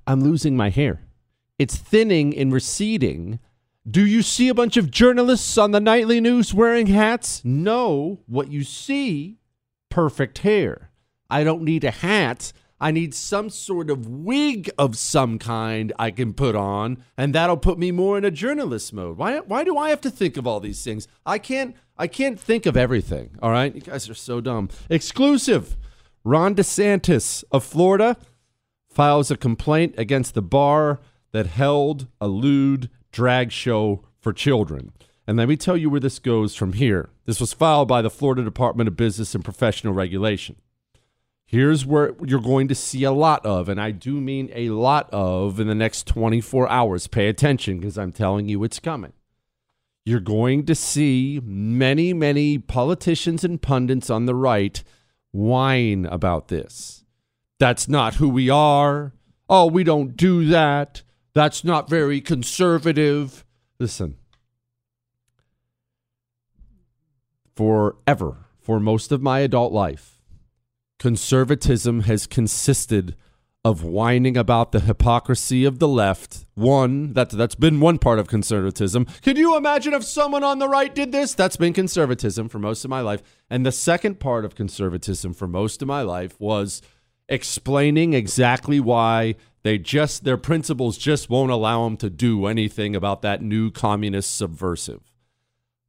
I'm 0.06 0.20
losing 0.20 0.54
my 0.54 0.68
hair. 0.68 1.00
It's 1.58 1.76
thinning 1.76 2.36
and 2.36 2.52
receding. 2.52 3.38
Do 3.88 4.06
you 4.06 4.22
see 4.22 4.48
a 4.48 4.54
bunch 4.54 4.78
of 4.78 4.90
journalists 4.90 5.58
on 5.58 5.72
the 5.72 5.80
nightly 5.80 6.18
news 6.18 6.54
wearing 6.54 6.86
hats? 6.86 7.42
No. 7.44 8.20
What 8.26 8.50
you 8.50 8.64
see, 8.64 9.36
perfect 9.90 10.38
hair. 10.38 10.90
I 11.28 11.44
don't 11.44 11.60
need 11.60 11.84
a 11.84 11.90
hat. 11.90 12.54
I 12.80 12.90
need 12.92 13.14
some 13.14 13.50
sort 13.50 13.90
of 13.90 14.08
wig 14.08 14.70
of 14.78 14.96
some 14.96 15.38
kind 15.38 15.92
I 15.98 16.12
can 16.12 16.32
put 16.32 16.56
on, 16.56 17.04
and 17.18 17.34
that'll 17.34 17.58
put 17.58 17.78
me 17.78 17.90
more 17.90 18.16
in 18.16 18.24
a 18.24 18.30
journalist 18.30 18.94
mode. 18.94 19.18
Why, 19.18 19.40
why 19.40 19.64
do 19.64 19.76
I 19.76 19.90
have 19.90 20.00
to 20.02 20.10
think 20.10 20.38
of 20.38 20.46
all 20.46 20.60
these 20.60 20.82
things? 20.82 21.06
I 21.26 21.38
can't 21.38 21.76
I 21.98 22.06
can't 22.06 22.40
think 22.40 22.64
of 22.64 22.78
everything. 22.78 23.36
All 23.42 23.50
right? 23.50 23.74
You 23.74 23.82
guys 23.82 24.08
are 24.08 24.14
so 24.14 24.40
dumb. 24.40 24.70
Exclusive. 24.88 25.76
Ron 26.24 26.54
DeSantis 26.54 27.44
of 27.52 27.62
Florida 27.62 28.16
files 28.88 29.30
a 29.30 29.36
complaint 29.36 29.94
against 29.98 30.32
the 30.32 30.42
bar 30.42 31.00
that 31.32 31.46
held 31.48 32.06
a 32.18 32.28
lewd 32.28 32.88
drag 33.14 33.52
show 33.52 34.04
for 34.20 34.32
children. 34.32 34.92
And 35.26 35.38
let 35.38 35.48
me 35.48 35.56
tell 35.56 35.76
you 35.76 35.88
where 35.88 36.00
this 36.00 36.18
goes 36.18 36.54
from 36.54 36.74
here. 36.74 37.08
This 37.24 37.40
was 37.40 37.54
filed 37.54 37.88
by 37.88 38.02
the 38.02 38.10
Florida 38.10 38.42
Department 38.42 38.88
of 38.88 38.96
Business 38.96 39.34
and 39.34 39.44
Professional 39.44 39.94
Regulation. 39.94 40.56
Here's 41.46 41.86
where 41.86 42.14
you're 42.24 42.40
going 42.40 42.68
to 42.68 42.74
see 42.74 43.04
a 43.04 43.12
lot 43.12 43.46
of, 43.46 43.68
and 43.68 43.80
I 43.80 43.92
do 43.92 44.20
mean 44.20 44.50
a 44.52 44.70
lot 44.70 45.08
of 45.12 45.60
in 45.60 45.68
the 45.68 45.74
next 45.74 46.06
24 46.06 46.68
hours. 46.68 47.06
Pay 47.06 47.28
attention 47.28 47.78
because 47.78 47.96
I'm 47.96 48.12
telling 48.12 48.48
you 48.48 48.64
it's 48.64 48.80
coming. 48.80 49.12
You're 50.04 50.20
going 50.20 50.66
to 50.66 50.74
see 50.74 51.40
many, 51.44 52.12
many 52.12 52.58
politicians 52.58 53.44
and 53.44 53.62
pundits 53.62 54.10
on 54.10 54.26
the 54.26 54.34
right 54.34 54.82
whine 55.30 56.06
about 56.06 56.48
this. 56.48 57.04
That's 57.60 57.88
not 57.88 58.14
who 58.14 58.28
we 58.28 58.50
are. 58.50 59.12
Oh, 59.48 59.66
we 59.66 59.84
don't 59.84 60.16
do 60.16 60.46
that. 60.46 61.02
That's 61.34 61.64
not 61.64 61.90
very 61.90 62.20
conservative. 62.20 63.44
Listen, 63.80 64.16
forever, 67.56 68.46
for 68.60 68.78
most 68.78 69.10
of 69.10 69.20
my 69.20 69.40
adult 69.40 69.72
life, 69.72 70.22
conservatism 70.98 72.02
has 72.02 72.26
consisted 72.26 73.16
of 73.64 73.82
whining 73.82 74.36
about 74.36 74.72
the 74.72 74.80
hypocrisy 74.80 75.64
of 75.64 75.78
the 75.78 75.88
left. 75.88 76.44
One, 76.54 77.14
that, 77.14 77.30
that's 77.30 77.54
been 77.54 77.80
one 77.80 77.98
part 77.98 78.18
of 78.18 78.28
conservatism. 78.28 79.06
Could 79.22 79.38
you 79.38 79.56
imagine 79.56 79.94
if 79.94 80.04
someone 80.04 80.44
on 80.44 80.58
the 80.58 80.68
right 80.68 80.94
did 80.94 81.12
this? 81.12 81.34
That's 81.34 81.56
been 81.56 81.72
conservatism 81.72 82.48
for 82.50 82.58
most 82.58 82.84
of 82.84 82.90
my 82.90 83.00
life. 83.00 83.22
And 83.48 83.64
the 83.64 83.72
second 83.72 84.20
part 84.20 84.44
of 84.44 84.54
conservatism 84.54 85.32
for 85.32 85.48
most 85.48 85.80
of 85.80 85.88
my 85.88 86.02
life 86.02 86.38
was 86.38 86.82
explaining 87.26 88.12
exactly 88.12 88.80
why 88.80 89.36
they 89.64 89.78
just 89.78 90.24
their 90.24 90.36
principles 90.36 90.96
just 90.96 91.28
won't 91.28 91.50
allow 91.50 91.84
them 91.84 91.96
to 91.96 92.10
do 92.10 92.46
anything 92.46 92.94
about 92.94 93.22
that 93.22 93.42
new 93.42 93.70
communist 93.70 94.36
subversive. 94.36 95.10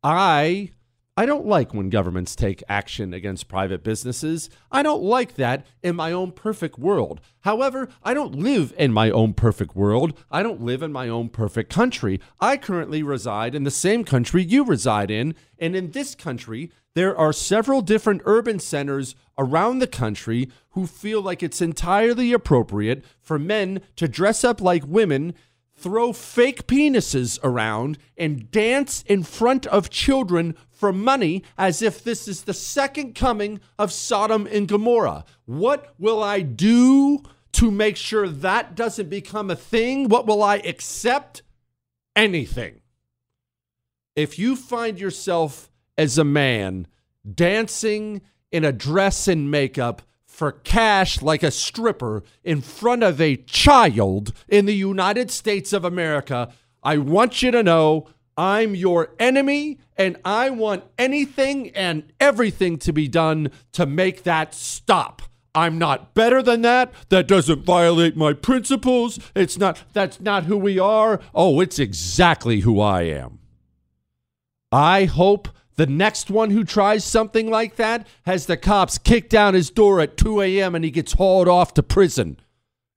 I 0.02 0.72
I 1.18 1.26
don't 1.26 1.46
like 1.46 1.74
when 1.74 1.90
governments 1.90 2.36
take 2.36 2.62
action 2.68 3.14
against 3.14 3.48
private 3.48 3.86
businesses. 3.86 4.50
I 4.70 4.84
don't 4.84 5.02
like 5.02 5.36
that 5.36 5.66
in 5.82 5.96
my 5.96 6.12
own 6.12 6.34
perfect 6.34 6.78
world. 6.78 7.22
However, 7.42 7.88
I 8.04 8.14
don't 8.14 8.36
live 8.36 8.74
in 8.78 8.92
my 8.92 9.10
own 9.12 9.34
perfect 9.34 9.78
world. 9.78 10.18
I 10.30 10.44
don't 10.44 10.62
live 10.62 10.84
in 10.84 10.92
my 10.92 11.08
own 11.08 11.30
perfect 11.30 11.72
country. 11.72 12.20
I 12.42 12.58
currently 12.58 13.02
reside 13.02 13.56
in 13.56 13.64
the 13.64 13.72
same 13.72 14.04
country 14.04 14.44
you 14.44 14.66
reside 14.66 15.10
in. 15.10 15.36
And 15.58 15.74
in 15.74 15.92
this 15.92 16.16
country, 16.16 16.70
there 16.96 17.16
are 17.16 17.34
several 17.34 17.82
different 17.82 18.22
urban 18.26 18.58
centers 18.58 19.16
around 19.38 19.80
the 19.80 19.88
country 19.88 20.50
who 20.72 20.88
feel 20.88 21.22
like 21.22 21.44
it's 21.44 21.62
entirely 21.62 22.34
appropriate 22.34 23.04
for 23.22 23.38
men 23.38 23.82
to 23.98 24.08
dress 24.08 24.44
up 24.44 24.62
like 24.62 24.84
women 24.88 25.36
throw 25.78 26.14
fake 26.14 26.68
penises 26.68 27.38
around 27.44 27.98
and 28.18 28.50
dance 28.50 29.04
in 29.08 29.24
front 29.24 29.66
of 29.68 29.90
children 29.90 30.56
for 30.72 30.94
money 30.94 31.44
as 31.58 31.82
if 31.82 32.02
this 32.02 32.30
is 32.30 32.44
the 32.44 32.54
second 32.54 33.14
coming 33.14 33.60
of 33.78 33.92
Sodom 33.92 34.48
and 34.50 34.68
Gomorrah. 34.68 35.26
What 35.44 35.94
will 36.00 36.24
I 36.24 36.42
do 36.42 37.22
to 37.54 37.72
make 37.72 37.98
sure 37.98 38.30
that 38.30 38.76
doesn't 38.76 39.10
become 39.10 39.52
a 39.52 39.56
thing? 39.56 40.08
What 40.08 40.26
will 40.26 40.42
I 40.42 40.58
accept? 40.58 41.42
Anything. 42.16 42.80
If 44.16 44.40
you 44.40 44.56
find 44.56 44.98
yourself 44.98 45.70
as 45.98 46.18
a 46.18 46.24
man 46.24 46.88
dancing 47.34 48.22
in 48.52 48.64
a 48.64 48.72
dress 48.72 49.28
and 49.28 49.50
makeup 49.50 50.02
for 50.26 50.52
cash 50.52 51.22
like 51.22 51.44
a 51.44 51.52
stripper 51.52 52.24
in 52.44 52.62
front 52.62 53.04
of 53.04 53.22
a 53.22 53.38
child 53.38 54.34
in 54.48 54.66
the 54.66 54.76
United 54.76 55.32
States 55.32 55.72
of 55.72 55.86
America, 55.86 56.52
I 56.84 56.98
want 56.98 57.42
you 57.42 57.52
to 57.52 57.64
know 57.64 58.08
I'm 58.38 58.76
your 58.76 59.14
enemy 59.18 59.80
and 59.98 60.18
I 60.26 60.50
want 60.50 60.84
anything 60.98 61.70
and 61.70 62.12
everything 62.20 62.78
to 62.80 62.92
be 62.92 63.08
done 63.08 63.50
to 63.72 63.86
make 63.86 64.24
that 64.24 64.54
stop. 64.54 65.22
I'm 65.56 65.78
not 65.78 66.14
better 66.14 66.44
than 66.44 66.62
that. 66.64 66.94
That 67.08 67.30
doesn't 67.30 67.64
violate 67.64 68.18
my 68.18 68.34
principles. 68.34 69.20
It's 69.34 69.58
not, 69.58 69.82
that's 69.94 70.20
not 70.20 70.44
who 70.44 70.58
we 70.58 70.78
are. 70.78 71.22
Oh, 71.34 71.62
it's 71.62 71.80
exactly 71.80 72.60
who 72.60 72.82
I 72.82 73.04
am. 73.04 73.40
I 74.70 75.06
hope 75.06 75.48
the 75.76 75.86
next 75.86 76.30
one 76.30 76.52
who 76.52 76.64
tries 76.64 77.04
something 77.04 77.50
like 77.50 77.76
that 77.76 78.08
has 78.26 78.46
the 78.46 78.58
cops 78.58 78.98
kick 78.98 79.30
down 79.30 79.54
his 79.54 79.70
door 79.70 80.00
at 80.00 80.18
2 80.18 80.42
a.m. 80.42 80.76
and 80.76 80.86
he 80.86 80.92
gets 80.92 81.14
hauled 81.14 81.48
off 81.48 81.74
to 81.76 81.84
prison. 81.84 82.40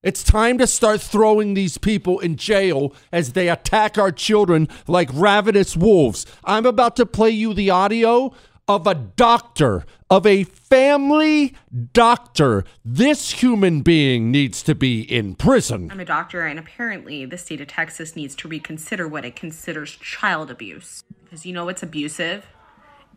It's 0.00 0.22
time 0.22 0.58
to 0.58 0.66
start 0.68 1.00
throwing 1.00 1.54
these 1.54 1.76
people 1.76 2.20
in 2.20 2.36
jail 2.36 2.94
as 3.12 3.32
they 3.32 3.48
attack 3.48 3.98
our 3.98 4.12
children 4.12 4.68
like 4.86 5.10
ravenous 5.12 5.76
wolves. 5.76 6.24
I'm 6.44 6.66
about 6.66 6.94
to 6.96 7.06
play 7.06 7.30
you 7.30 7.52
the 7.52 7.70
audio 7.70 8.32
of 8.68 8.86
a 8.86 8.94
doctor, 8.94 9.84
of 10.08 10.24
a 10.24 10.44
family 10.44 11.54
doctor. 11.92 12.64
This 12.84 13.30
human 13.32 13.80
being 13.80 14.30
needs 14.30 14.62
to 14.64 14.74
be 14.74 15.00
in 15.00 15.34
prison. 15.34 15.90
I'm 15.90 15.98
a 16.00 16.04
doctor, 16.04 16.42
and 16.42 16.58
apparently 16.60 17.24
the 17.24 17.38
state 17.38 17.60
of 17.60 17.66
Texas 17.66 18.14
needs 18.14 18.36
to 18.36 18.46
reconsider 18.48 19.08
what 19.08 19.24
it 19.24 19.34
considers 19.34 19.96
child 19.96 20.50
abuse. 20.50 21.02
Because 21.24 21.44
you 21.44 21.52
know 21.52 21.68
it's 21.68 21.82
abusive? 21.82 22.46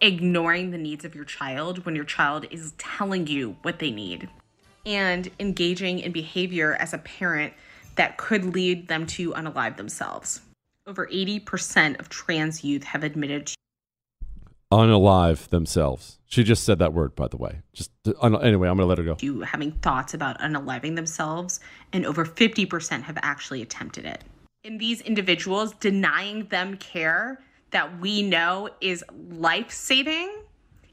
Ignoring 0.03 0.71
the 0.71 0.79
needs 0.79 1.05
of 1.05 1.13
your 1.13 1.25
child 1.25 1.85
when 1.85 1.95
your 1.95 2.05
child 2.05 2.47
is 2.49 2.73
telling 2.79 3.27
you 3.27 3.55
what 3.61 3.77
they 3.77 3.91
need. 3.91 4.29
And 4.83 5.29
engaging 5.39 5.99
in 5.99 6.11
behavior 6.11 6.75
as 6.79 6.93
a 6.93 6.97
parent 6.97 7.53
that 7.95 8.17
could 8.17 8.45
lead 8.55 8.87
them 8.87 9.05
to 9.05 9.31
unalive 9.33 9.77
themselves. 9.77 10.41
Over 10.87 11.05
80% 11.05 11.99
of 11.99 12.09
trans 12.09 12.63
youth 12.63 12.83
have 12.83 13.03
admitted 13.03 13.45
to 13.47 13.55
Unalive 14.71 15.49
themselves. 15.49 16.17
She 16.25 16.43
just 16.43 16.63
said 16.63 16.79
that 16.79 16.93
word, 16.93 17.13
by 17.13 17.27
the 17.27 17.37
way. 17.37 17.61
Just 17.73 17.91
un- 18.21 18.41
anyway, 18.41 18.69
I'm 18.69 18.77
gonna 18.77 18.87
let 18.87 18.97
her 18.97 19.03
go. 19.03 19.15
to 19.15 19.41
having 19.41 19.73
thoughts 19.73 20.13
about 20.13 20.39
unaliving 20.39 20.95
themselves, 20.95 21.59
and 21.91 22.05
over 22.05 22.25
50% 22.25 23.03
have 23.03 23.17
actually 23.21 23.61
attempted 23.61 24.05
it. 24.05 24.23
In 24.63 24.77
these 24.77 25.01
individuals, 25.01 25.73
denying 25.73 26.45
them 26.45 26.77
care 26.77 27.43
that 27.71 27.99
we 27.99 28.21
know 28.21 28.69
is 28.79 29.03
life 29.29 29.71
saving 29.71 30.29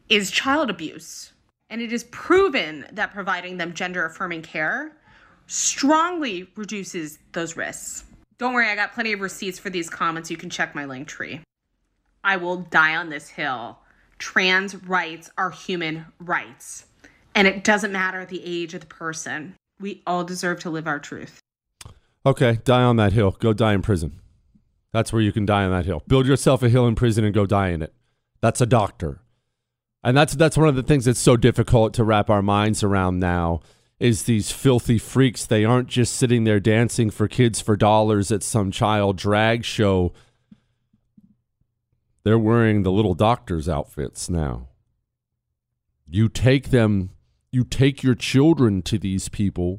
is 0.08 0.30
child 0.30 0.70
abuse. 0.70 1.32
And 1.70 1.82
it 1.82 1.92
is 1.92 2.04
proven 2.04 2.86
that 2.92 3.12
providing 3.12 3.58
them 3.58 3.74
gender 3.74 4.06
affirming 4.06 4.42
care 4.42 4.96
strongly 5.46 6.48
reduces 6.56 7.18
those 7.32 7.56
risks. 7.56 8.04
Don't 8.38 8.54
worry, 8.54 8.68
I 8.68 8.76
got 8.76 8.94
plenty 8.94 9.12
of 9.12 9.20
receipts 9.20 9.58
for 9.58 9.68
these 9.68 9.90
comments. 9.90 10.30
You 10.30 10.36
can 10.36 10.50
check 10.50 10.74
my 10.74 10.84
link 10.84 11.08
tree. 11.08 11.40
I 12.22 12.36
will 12.36 12.58
die 12.58 12.96
on 12.96 13.10
this 13.10 13.28
hill. 13.28 13.78
Trans 14.18 14.76
rights 14.76 15.30
are 15.36 15.50
human 15.50 16.06
rights. 16.20 16.86
And 17.34 17.46
it 17.46 17.64
doesn't 17.64 17.92
matter 17.92 18.24
the 18.24 18.42
age 18.44 18.74
of 18.74 18.80
the 18.80 18.86
person. 18.86 19.54
We 19.80 20.02
all 20.06 20.24
deserve 20.24 20.60
to 20.60 20.70
live 20.70 20.86
our 20.86 20.98
truth. 20.98 21.40
Okay, 22.26 22.58
die 22.64 22.82
on 22.82 22.96
that 22.96 23.12
hill. 23.12 23.36
Go 23.38 23.52
die 23.52 23.74
in 23.74 23.82
prison. 23.82 24.20
That's 24.98 25.12
where 25.12 25.22
you 25.22 25.30
can 25.30 25.46
die 25.46 25.62
on 25.62 25.70
that 25.70 25.86
hill. 25.86 26.02
Build 26.08 26.26
yourself 26.26 26.60
a 26.64 26.68
hill 26.68 26.88
in 26.88 26.96
prison 26.96 27.24
and 27.24 27.32
go 27.32 27.46
die 27.46 27.68
in 27.68 27.82
it. 27.82 27.94
That's 28.40 28.60
a 28.60 28.66
doctor. 28.66 29.20
And 30.02 30.16
that's 30.16 30.34
that's 30.34 30.56
one 30.56 30.66
of 30.66 30.74
the 30.74 30.82
things 30.82 31.04
that's 31.04 31.20
so 31.20 31.36
difficult 31.36 31.94
to 31.94 32.02
wrap 32.02 32.28
our 32.28 32.42
minds 32.42 32.82
around 32.82 33.20
now 33.20 33.60
is 34.00 34.24
these 34.24 34.50
filthy 34.50 34.98
freaks. 34.98 35.46
They 35.46 35.64
aren't 35.64 35.86
just 35.86 36.16
sitting 36.16 36.42
there 36.42 36.58
dancing 36.58 37.10
for 37.10 37.28
kids 37.28 37.60
for 37.60 37.76
dollars 37.76 38.32
at 38.32 38.42
some 38.42 38.72
child 38.72 39.16
drag 39.16 39.64
show. 39.64 40.12
They're 42.24 42.36
wearing 42.36 42.82
the 42.82 42.90
little 42.90 43.14
doctor's 43.14 43.68
outfits 43.68 44.28
now. 44.28 44.66
You 46.08 46.28
take 46.28 46.70
them, 46.70 47.10
you 47.52 47.62
take 47.62 48.02
your 48.02 48.16
children 48.16 48.82
to 48.82 48.98
these 48.98 49.28
people 49.28 49.78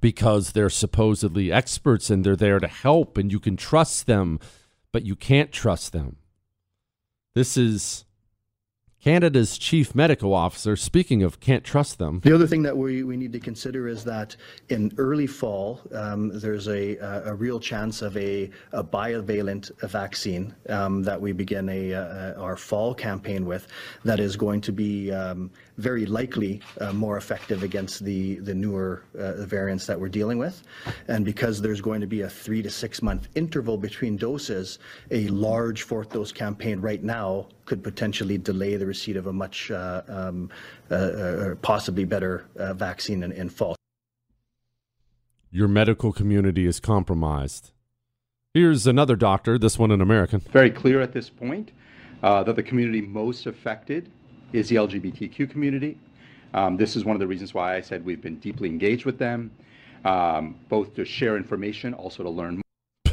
because 0.00 0.52
they're 0.52 0.70
supposedly 0.70 1.50
experts 1.50 2.10
and 2.10 2.24
they're 2.24 2.36
there 2.36 2.58
to 2.58 2.68
help 2.68 3.16
and 3.16 3.32
you 3.32 3.40
can 3.40 3.56
trust 3.56 4.06
them, 4.06 4.38
but 4.92 5.04
you 5.04 5.16
can't 5.16 5.52
trust 5.52 5.92
them. 5.92 6.16
This 7.34 7.56
is 7.56 8.04
Canada's 9.04 9.58
chief 9.58 9.94
medical 9.94 10.32
officer. 10.32 10.76
Speaking 10.76 11.22
of 11.22 11.38
can't 11.38 11.62
trust 11.62 11.98
them, 11.98 12.20
The 12.24 12.34
other 12.34 12.46
thing 12.46 12.62
that 12.62 12.74
we, 12.74 13.02
we 13.02 13.18
need 13.18 13.34
to 13.34 13.38
consider 13.38 13.86
is 13.86 14.02
that 14.04 14.34
in 14.70 14.92
early 14.96 15.26
fall, 15.26 15.82
um, 15.92 16.30
there's 16.40 16.68
a, 16.68 16.96
a, 17.26 17.34
real 17.34 17.60
chance 17.60 18.00
of 18.00 18.16
a, 18.16 18.50
a 18.72 18.82
bivalent 18.82 19.70
vaccine 19.90 20.54
um, 20.70 21.02
that 21.02 21.20
we 21.20 21.32
begin 21.32 21.68
a, 21.68 21.92
uh 21.92 22.40
our 22.40 22.56
fall 22.56 22.94
campaign 22.94 23.44
with 23.44 23.66
that 24.04 24.20
is 24.20 24.36
going 24.36 24.62
to 24.62 24.72
be 24.72 25.12
um, 25.12 25.50
very 25.76 26.06
likely 26.06 26.62
uh, 26.80 26.94
more 26.94 27.18
effective 27.18 27.62
against 27.62 28.04
the, 28.04 28.36
the 28.36 28.54
newer 28.54 29.02
uh, 29.18 29.44
variants 29.44 29.84
that 29.84 30.00
we're 30.00 30.08
dealing 30.08 30.38
with. 30.38 30.62
And 31.08 31.26
because 31.26 31.60
there's 31.60 31.82
going 31.82 32.00
to 32.00 32.06
be 32.06 32.22
a 32.22 32.30
three 32.30 32.62
to 32.62 32.70
six 32.70 33.02
month 33.02 33.28
interval 33.34 33.76
between 33.76 34.16
doses, 34.16 34.78
a 35.10 35.28
large 35.28 35.82
fourth 35.82 36.10
dose 36.10 36.32
campaign 36.32 36.80
right 36.80 37.02
now 37.02 37.48
could 37.64 37.82
potentially 37.82 38.38
delay 38.38 38.76
the 38.76 38.86
receipt 38.86 39.16
of 39.16 39.26
a 39.26 39.32
much 39.32 39.70
uh, 39.70 40.02
um, 40.08 40.50
uh, 40.90 40.94
uh, 40.94 41.54
possibly 41.56 42.04
better 42.04 42.46
uh, 42.56 42.74
vaccine 42.74 43.22
in, 43.22 43.32
in 43.32 43.48
fall. 43.48 43.76
your 45.50 45.68
medical 45.68 46.12
community 46.12 46.66
is 46.66 46.80
compromised. 46.80 47.70
Here's 48.54 48.86
another 48.86 49.16
doctor, 49.16 49.58
this 49.58 49.78
one 49.78 49.90
an 49.90 50.00
American. 50.00 50.40
very 50.40 50.70
clear 50.70 51.00
at 51.00 51.12
this 51.12 51.30
point 51.30 51.72
uh, 52.22 52.42
that 52.44 52.56
the 52.56 52.62
community 52.62 53.00
most 53.00 53.46
affected 53.46 54.10
is 54.52 54.68
the 54.68 54.76
LGBTQ 54.76 55.50
community. 55.50 55.98
Um, 56.54 56.76
this 56.76 56.94
is 56.96 57.04
one 57.04 57.16
of 57.16 57.20
the 57.20 57.26
reasons 57.26 57.52
why 57.52 57.76
I 57.76 57.80
said 57.80 58.04
we've 58.04 58.22
been 58.22 58.38
deeply 58.38 58.68
engaged 58.68 59.04
with 59.04 59.18
them, 59.18 59.50
um, 60.04 60.56
both 60.68 60.94
to 60.94 61.04
share 61.04 61.36
information, 61.36 61.94
also 61.94 62.22
to 62.22 62.30
learn 62.30 62.63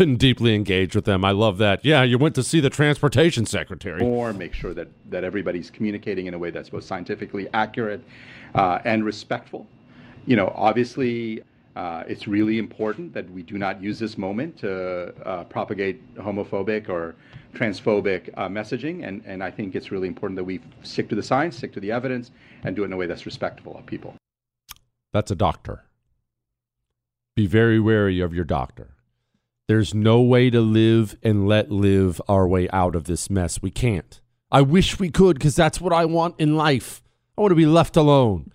Deeply 0.02 0.56
engaged 0.56 0.96
with 0.96 1.06
them. 1.06 1.24
I 1.24 1.30
love 1.30 1.60
that. 1.60 1.86
Yeah, 1.86 2.02
you 2.02 2.18
went 2.18 2.34
to 2.34 2.42
see 2.42 2.60
the 2.60 2.72
transportation 2.72 3.46
secretary. 3.46 4.02
Or 4.02 4.34
make 4.34 4.52
sure 4.52 4.74
that, 4.74 4.88
that 5.12 5.24
everybody's 5.24 5.70
communicating 5.70 6.26
in 6.26 6.34
a 6.34 6.40
way 6.40 6.50
that's 6.50 6.70
both 6.70 6.84
scientifically 6.86 7.48
accurate 7.54 8.04
uh, 8.56 8.80
and 8.84 9.06
respectful. 9.06 9.68
You 10.26 10.38
know, 10.38 10.52
obviously, 10.56 11.44
uh, 11.76 12.04
it's 12.08 12.28
really 12.28 12.58
important 12.58 13.14
that 13.14 13.30
we 13.30 13.44
do 13.44 13.60
not 13.60 13.80
use 13.80 14.00
this 14.00 14.18
moment 14.18 14.58
to 14.58 15.14
uh, 15.24 15.44
propagate 15.44 16.16
homophobic 16.16 16.90
or 16.90 17.14
transphobic 17.54 18.34
uh, 18.38 18.48
messaging. 18.48 19.08
And, 19.08 19.22
and 19.28 19.44
I 19.44 19.52
think 19.52 19.76
it's 19.76 19.92
really 19.92 20.08
important 20.08 20.36
that 20.38 20.44
we 20.44 20.62
stick 20.82 21.10
to 21.10 21.16
the 21.16 21.24
science, 21.24 21.58
stick 21.58 21.74
to 21.74 21.80
the 21.80 21.92
evidence, 21.92 22.32
and 22.64 22.76
do 22.76 22.82
it 22.82 22.86
in 22.86 22.94
a 22.94 22.98
way 22.98 23.06
that's 23.06 23.28
respectful 23.28 23.78
of 23.78 23.86
people. 23.86 24.16
That's 25.14 25.30
a 25.30 25.36
doctor. 25.36 25.84
Be 27.36 27.46
very 27.46 27.80
wary 27.80 28.20
of 28.20 28.34
your 28.34 28.46
doctor. 28.46 28.96
There's 29.68 29.94
no 29.94 30.22
way 30.22 30.50
to 30.50 30.62
live 30.62 31.16
and 31.24 31.48
let 31.48 31.72
live 31.72 32.22
our 32.28 32.48
way 32.48 32.70
out 32.72 32.96
of 32.96 33.06
this 33.06 33.30
mess. 33.30 33.62
We 33.62 33.72
can't. 33.72 34.20
I 34.52 34.62
wish 34.62 35.00
we 35.00 35.10
could 35.10 35.38
because 35.38 35.56
that's 35.56 35.80
what 35.80 35.94
I 35.94 36.06
want 36.06 36.36
in 36.40 36.58
life. 36.58 37.02
I 37.38 37.42
want 37.42 37.52
to 37.52 37.56
be 37.56 37.66
left 37.66 37.96
alone. 37.96 38.52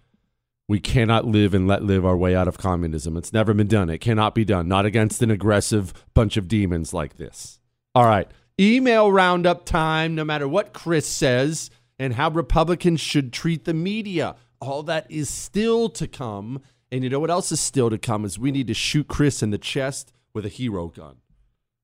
We 0.68 0.80
cannot 0.80 1.24
live 1.24 1.54
and 1.54 1.66
let 1.66 1.84
live 1.84 2.04
our 2.04 2.16
way 2.16 2.34
out 2.34 2.48
of 2.48 2.58
communism. 2.58 3.16
It's 3.16 3.32
never 3.32 3.54
been 3.54 3.68
done. 3.68 3.88
It 3.88 4.00
cannot 4.00 4.34
be 4.34 4.44
done. 4.44 4.68
Not 4.68 4.84
against 4.84 5.22
an 5.22 5.30
aggressive 5.30 5.94
bunch 6.12 6.36
of 6.36 6.48
demons 6.48 6.92
like 6.92 7.16
this. 7.16 7.60
All 7.94 8.04
right. 8.04 8.28
Email 8.60 9.10
roundup 9.12 9.64
time, 9.64 10.14
no 10.14 10.24
matter 10.24 10.48
what 10.48 10.72
Chris 10.72 11.06
says 11.06 11.70
and 11.98 12.14
how 12.14 12.30
Republicans 12.30 13.00
should 13.00 13.32
treat 13.32 13.64
the 13.64 13.74
media. 13.74 14.36
All 14.60 14.82
that 14.84 15.10
is 15.10 15.30
still 15.30 15.88
to 15.90 16.06
come. 16.06 16.60
And 16.90 17.04
you 17.04 17.10
know 17.10 17.20
what 17.20 17.30
else 17.30 17.52
is 17.52 17.60
still 17.60 17.90
to 17.90 17.98
come 17.98 18.24
is 18.24 18.38
we 18.38 18.50
need 18.50 18.66
to 18.66 18.74
shoot 18.74 19.08
Chris 19.08 19.42
in 19.42 19.50
the 19.50 19.58
chest 19.58 20.12
with 20.36 20.44
a 20.44 20.50
hero 20.50 20.88
gun. 20.88 21.16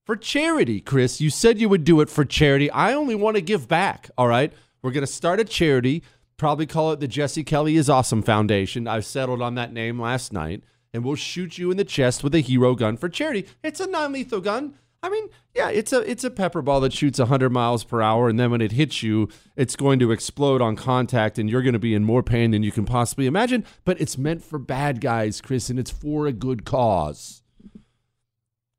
For 0.04 0.14
charity, 0.14 0.80
Chris, 0.80 1.22
you 1.22 1.30
said 1.30 1.58
you 1.58 1.70
would 1.70 1.84
do 1.84 2.02
it 2.02 2.10
for 2.10 2.24
charity. 2.24 2.70
I 2.70 2.92
only 2.92 3.14
want 3.14 3.36
to 3.36 3.40
give 3.40 3.66
back. 3.66 4.10
All 4.18 4.28
right. 4.28 4.52
We're 4.82 4.90
going 4.90 5.06
to 5.06 5.12
start 5.12 5.40
a 5.40 5.44
charity, 5.44 6.02
probably 6.36 6.66
call 6.66 6.92
it 6.92 7.00
the 7.00 7.08
Jesse 7.08 7.44
Kelly 7.44 7.76
is 7.76 7.88
Awesome 7.88 8.20
Foundation. 8.22 8.86
I've 8.86 9.06
settled 9.06 9.40
on 9.40 9.54
that 9.54 9.72
name 9.72 9.98
last 9.98 10.34
night. 10.34 10.62
And 10.92 11.02
we'll 11.02 11.14
shoot 11.14 11.56
you 11.56 11.70
in 11.70 11.78
the 11.78 11.84
chest 11.86 12.22
with 12.22 12.34
a 12.34 12.40
hero 12.40 12.74
gun 12.74 12.98
for 12.98 13.08
charity. 13.08 13.46
It's 13.62 13.80
a 13.80 13.86
non 13.86 14.12
lethal 14.12 14.42
gun. 14.42 14.74
I 15.02 15.08
mean, 15.08 15.28
yeah, 15.54 15.70
it's 15.70 15.92
a 15.92 16.00
it's 16.08 16.22
a 16.22 16.30
pepper 16.30 16.60
ball 16.60 16.80
that 16.80 16.92
shoots 16.92 17.18
100 17.18 17.48
miles 17.50 17.82
per 17.82 18.02
hour, 18.02 18.28
and 18.28 18.38
then 18.38 18.50
when 18.50 18.60
it 18.60 18.72
hits 18.72 19.02
you, 19.02 19.30
it's 19.56 19.74
going 19.74 19.98
to 20.00 20.12
explode 20.12 20.60
on 20.60 20.76
contact, 20.76 21.38
and 21.38 21.48
you're 21.48 21.62
going 21.62 21.72
to 21.72 21.78
be 21.78 21.94
in 21.94 22.04
more 22.04 22.22
pain 22.22 22.50
than 22.50 22.62
you 22.62 22.70
can 22.70 22.84
possibly 22.84 23.26
imagine. 23.26 23.64
But 23.86 24.00
it's 24.00 24.18
meant 24.18 24.44
for 24.44 24.58
bad 24.58 25.00
guys, 25.00 25.40
Chris, 25.40 25.70
and 25.70 25.78
it's 25.78 25.90
for 25.90 26.26
a 26.26 26.32
good 26.32 26.66
cause. 26.66 27.41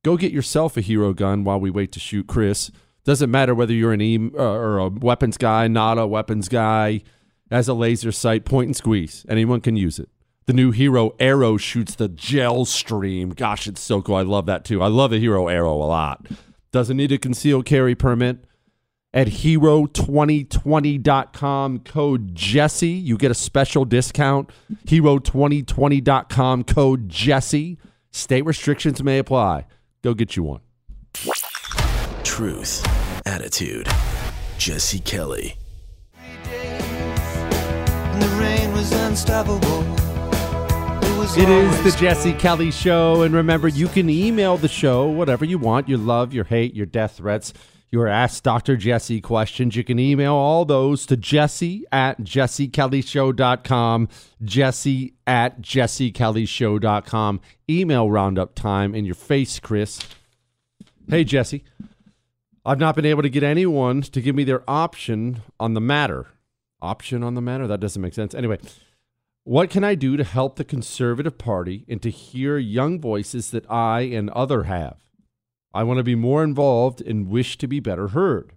Go 0.04 0.18
get 0.18 0.32
yourself 0.32 0.78
a 0.78 0.82
hero 0.82 1.14
gun 1.14 1.44
while 1.44 1.60
we 1.60 1.70
wait 1.70 1.92
to 1.94 2.00
shoot 2.00 2.28
Chris. 2.28 2.72
Doesn't 3.06 3.32
matter 3.32 3.54
whether 3.56 3.74
you're 3.74 3.94
an 3.94 4.02
e 4.02 4.18
uh, 4.18 4.42
or 4.42 4.78
a 4.78 4.88
weapons 4.90 5.38
guy, 5.38 5.68
not 5.68 5.98
a 5.98 6.06
weapons 6.08 6.48
guy. 6.50 7.02
As 7.52 7.68
a 7.68 7.74
laser 7.74 8.12
sight, 8.12 8.46
point 8.46 8.68
and 8.68 8.76
squeeze. 8.76 9.26
Anyone 9.30 9.62
can 9.62 9.76
use 9.76 10.00
it. 10.00 10.10
The 10.46 10.54
new 10.54 10.72
Hero 10.72 11.14
Arrow 11.20 11.58
shoots 11.58 11.96
the 11.96 12.10
gel 12.10 12.66
stream. 12.66 13.30
Gosh, 13.30 13.68
it's 13.68 13.82
so 13.82 14.02
cool. 14.02 14.16
I 14.16 14.24
love 14.24 14.46
that 14.48 14.66
too. 14.66 14.82
I 14.82 14.88
love 14.88 15.12
the 15.12 15.20
Hero 15.20 15.48
Arrow 15.48 15.76
a 15.76 15.86
lot. 15.86 16.28
Doesn't 16.72 16.98
need 16.98 17.12
a 17.12 17.18
concealed 17.18 17.66
carry 17.66 17.96
permit. 17.96 18.46
at 19.14 19.28
hero2020.com 19.28 21.80
code 21.80 22.36
Jesse. 22.36 22.90
You 22.90 23.18
get 23.18 23.32
a 23.32 23.36
special 23.36 23.86
discount. 23.86 24.50
Hero2020.com 24.86 26.64
code 26.64 27.10
Jesse. 27.10 27.78
State 28.12 28.46
restrictions 28.46 29.04
may 29.04 29.20
apply. 29.20 29.66
Go 30.04 30.14
get 30.14 30.36
you 30.36 30.44
one. 30.44 30.60
Truth, 32.26 32.86
attitude. 33.26 33.88
Jesse 34.58 35.00
Kelly. 35.00 35.56
The 36.14 38.38
rain 38.38 38.74
was 38.74 38.92
unstoppable. 38.92 39.80
was 41.18 41.38
It 41.38 41.48
is 41.48 41.84
the 41.86 41.98
Jesse 41.98 42.34
Kelly 42.34 42.70
Show. 42.70 43.22
And 43.22 43.34
remember, 43.34 43.70
you 43.70 43.88
can 43.88 44.10
email 44.10 44.58
the 44.58 44.68
show 44.68 45.08
whatever 45.08 45.46
you 45.46 45.58
want 45.58 45.88
your 45.88 46.00
love, 46.00 46.34
your 46.34 46.44
hate, 46.44 46.76
your 46.76 46.86
death 46.86 47.18
threats, 47.18 47.54
your 47.94 48.08
asked 48.08 48.44
Dr. 48.44 48.76
Jesse 48.76 49.22
questions. 49.22 49.76
You 49.76 49.84
can 49.84 50.00
email 50.00 50.34
all 50.34 50.66
those 50.66 51.06
to 51.06 51.16
jesse 51.16 51.86
at 51.92 52.22
jessekellyshow.com. 52.22 54.10
Jesse 54.44 55.14
at 55.28 55.62
jessekellyshow.com. 55.62 57.42
Email 57.70 58.10
roundup 58.10 58.56
time 58.56 58.96
in 58.96 59.06
your 59.06 59.14
face, 59.14 59.60
Chris. 59.60 60.00
Hey, 61.08 61.24
Jesse. 61.24 61.64
I've 62.66 62.80
not 62.80 62.96
been 62.96 63.06
able 63.06 63.22
to 63.22 63.30
get 63.30 63.44
anyone 63.44 64.02
to 64.02 64.22
give 64.22 64.36
me 64.36 64.44
their 64.44 64.68
option 64.68 65.44
on 65.60 65.76
the 65.76 65.82
matter. 65.82 66.30
Option 66.82 67.22
on 67.22 67.36
the 67.36 67.42
matter? 67.42 67.68
That 67.68 67.80
doesn't 67.80 68.02
make 68.02 68.16
sense. 68.16 68.34
Anyway, 68.34 68.58
what 69.44 69.70
can 69.70 69.84
I 69.84 69.94
do 69.94 70.18
to 70.18 70.24
help 70.24 70.56
the 70.56 70.64
Conservative 70.64 71.38
Party 71.38 71.86
and 71.88 72.02
to 72.02 72.10
hear 72.10 72.58
young 72.58 73.00
voices 73.00 73.52
that 73.52 73.70
I 73.70 74.02
and 74.02 74.32
other 74.32 74.64
have? 74.64 74.98
I 75.74 75.84
want 75.84 75.98
to 75.98 76.04
be 76.04 76.16
more 76.16 76.44
involved 76.44 77.02
and 77.02 77.28
wish 77.28 77.58
to 77.58 77.68
be 77.68 77.80
better 77.80 78.10
heard. 78.10 78.54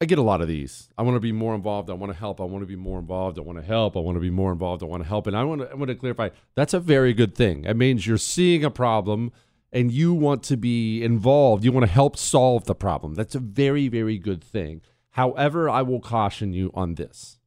I 0.00 0.04
get 0.04 0.18
a 0.18 0.22
lot 0.22 0.40
of 0.40 0.48
these. 0.48 0.88
I 0.98 1.02
want 1.02 1.14
to 1.14 1.20
be 1.20 1.30
more 1.30 1.54
involved. 1.54 1.88
I 1.88 1.92
want 1.92 2.12
to 2.12 2.18
help. 2.18 2.40
I 2.40 2.44
want 2.44 2.62
to 2.62 2.66
be 2.66 2.74
more 2.74 2.98
involved. 2.98 3.38
I 3.38 3.42
want 3.42 3.58
to 3.58 3.64
help. 3.64 3.96
I 3.96 4.00
want 4.00 4.16
to 4.16 4.20
be 4.20 4.30
more 4.30 4.50
involved. 4.50 4.82
I 4.82 4.86
want 4.86 5.02
to 5.02 5.08
help. 5.08 5.28
And 5.28 5.36
I 5.36 5.44
want 5.44 5.60
to, 5.60 5.70
I 5.70 5.74
want 5.74 5.90
to 5.90 5.94
clarify 5.94 6.30
that's 6.56 6.74
a 6.74 6.80
very 6.80 7.14
good 7.14 7.36
thing. 7.36 7.64
It 7.64 7.76
means 7.76 8.04
you're 8.04 8.18
seeing 8.18 8.64
a 8.64 8.70
problem 8.70 9.30
and 9.72 9.92
you 9.92 10.12
want 10.12 10.42
to 10.44 10.56
be 10.56 11.04
involved. 11.04 11.64
You 11.64 11.70
want 11.70 11.86
to 11.86 11.92
help 11.92 12.16
solve 12.16 12.64
the 12.64 12.74
problem. 12.74 13.14
That's 13.14 13.36
a 13.36 13.40
very, 13.40 13.86
very 13.86 14.18
good 14.18 14.42
thing. 14.42 14.82
However, 15.10 15.70
I 15.70 15.82
will 15.82 16.00
caution 16.00 16.52
you 16.52 16.72
on 16.74 16.96
this. 16.96 17.38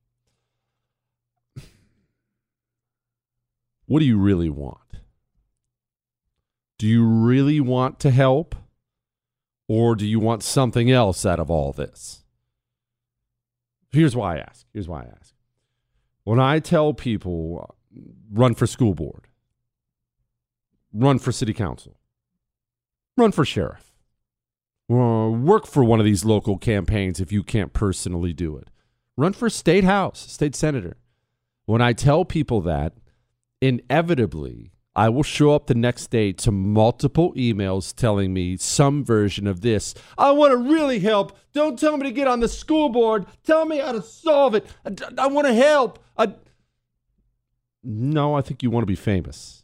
What 3.85 3.99
do 3.99 4.05
you 4.05 4.17
really 4.17 4.49
want? 4.49 4.79
Do 6.77 6.87
you 6.87 7.05
really 7.05 7.59
want 7.59 7.99
to 8.01 8.11
help? 8.11 8.55
Or 9.67 9.95
do 9.95 10.05
you 10.05 10.19
want 10.19 10.43
something 10.43 10.91
else 10.91 11.25
out 11.25 11.39
of 11.39 11.49
all 11.49 11.71
this? 11.71 12.23
Here's 13.91 14.15
why 14.15 14.35
I 14.35 14.39
ask. 14.39 14.65
Here's 14.73 14.87
why 14.87 15.01
I 15.01 15.07
ask. 15.19 15.33
When 16.23 16.39
I 16.39 16.59
tell 16.59 16.93
people 16.93 17.75
run 18.31 18.55
for 18.55 18.67
school 18.67 18.93
board, 18.93 19.27
run 20.93 21.17
for 21.17 21.31
city 21.31 21.53
council, 21.53 21.97
run 23.17 23.31
for 23.31 23.45
sheriff, 23.45 23.91
uh, 24.91 25.29
work 25.29 25.65
for 25.65 25.83
one 25.83 25.99
of 25.99 26.05
these 26.05 26.25
local 26.25 26.57
campaigns 26.57 27.19
if 27.19 27.31
you 27.31 27.41
can't 27.41 27.73
personally 27.73 28.33
do 28.33 28.57
it, 28.57 28.69
run 29.17 29.33
for 29.33 29.49
state 29.49 29.83
house, 29.83 30.31
state 30.31 30.55
senator. 30.55 30.97
When 31.65 31.81
I 31.81 31.93
tell 31.93 32.25
people 32.25 32.61
that, 32.61 32.93
inevitably, 33.61 34.73
I 34.95 35.09
will 35.09 35.23
show 35.23 35.53
up 35.53 35.67
the 35.67 35.75
next 35.75 36.07
day 36.07 36.31
to 36.31 36.51
multiple 36.51 37.33
emails 37.33 37.93
telling 37.93 38.33
me 38.33 38.55
some 38.55 39.03
version 39.03 39.45
of 39.45 39.59
this. 39.59 39.93
I 40.17 40.31
want 40.31 40.51
to 40.51 40.57
really 40.57 40.99
help. 40.99 41.37
Don't 41.53 41.77
tell 41.77 41.97
me 41.97 42.03
to 42.03 42.11
get 42.11 42.27
on 42.27 42.39
the 42.39 42.47
school 42.47 42.89
board. 42.89 43.25
Tell 43.43 43.65
me 43.65 43.79
how 43.79 43.91
to 43.91 44.01
solve 44.01 44.55
it. 44.55 44.65
I, 45.17 45.27
want 45.27 45.47
to 45.47 45.53
help. 45.53 45.99
I... 46.17 46.33
No, 47.83 48.35
I 48.35 48.41
think 48.41 48.63
you 48.63 48.71
want 48.71 48.83
to 48.83 48.87
be 48.87 48.95
famous 48.95 49.63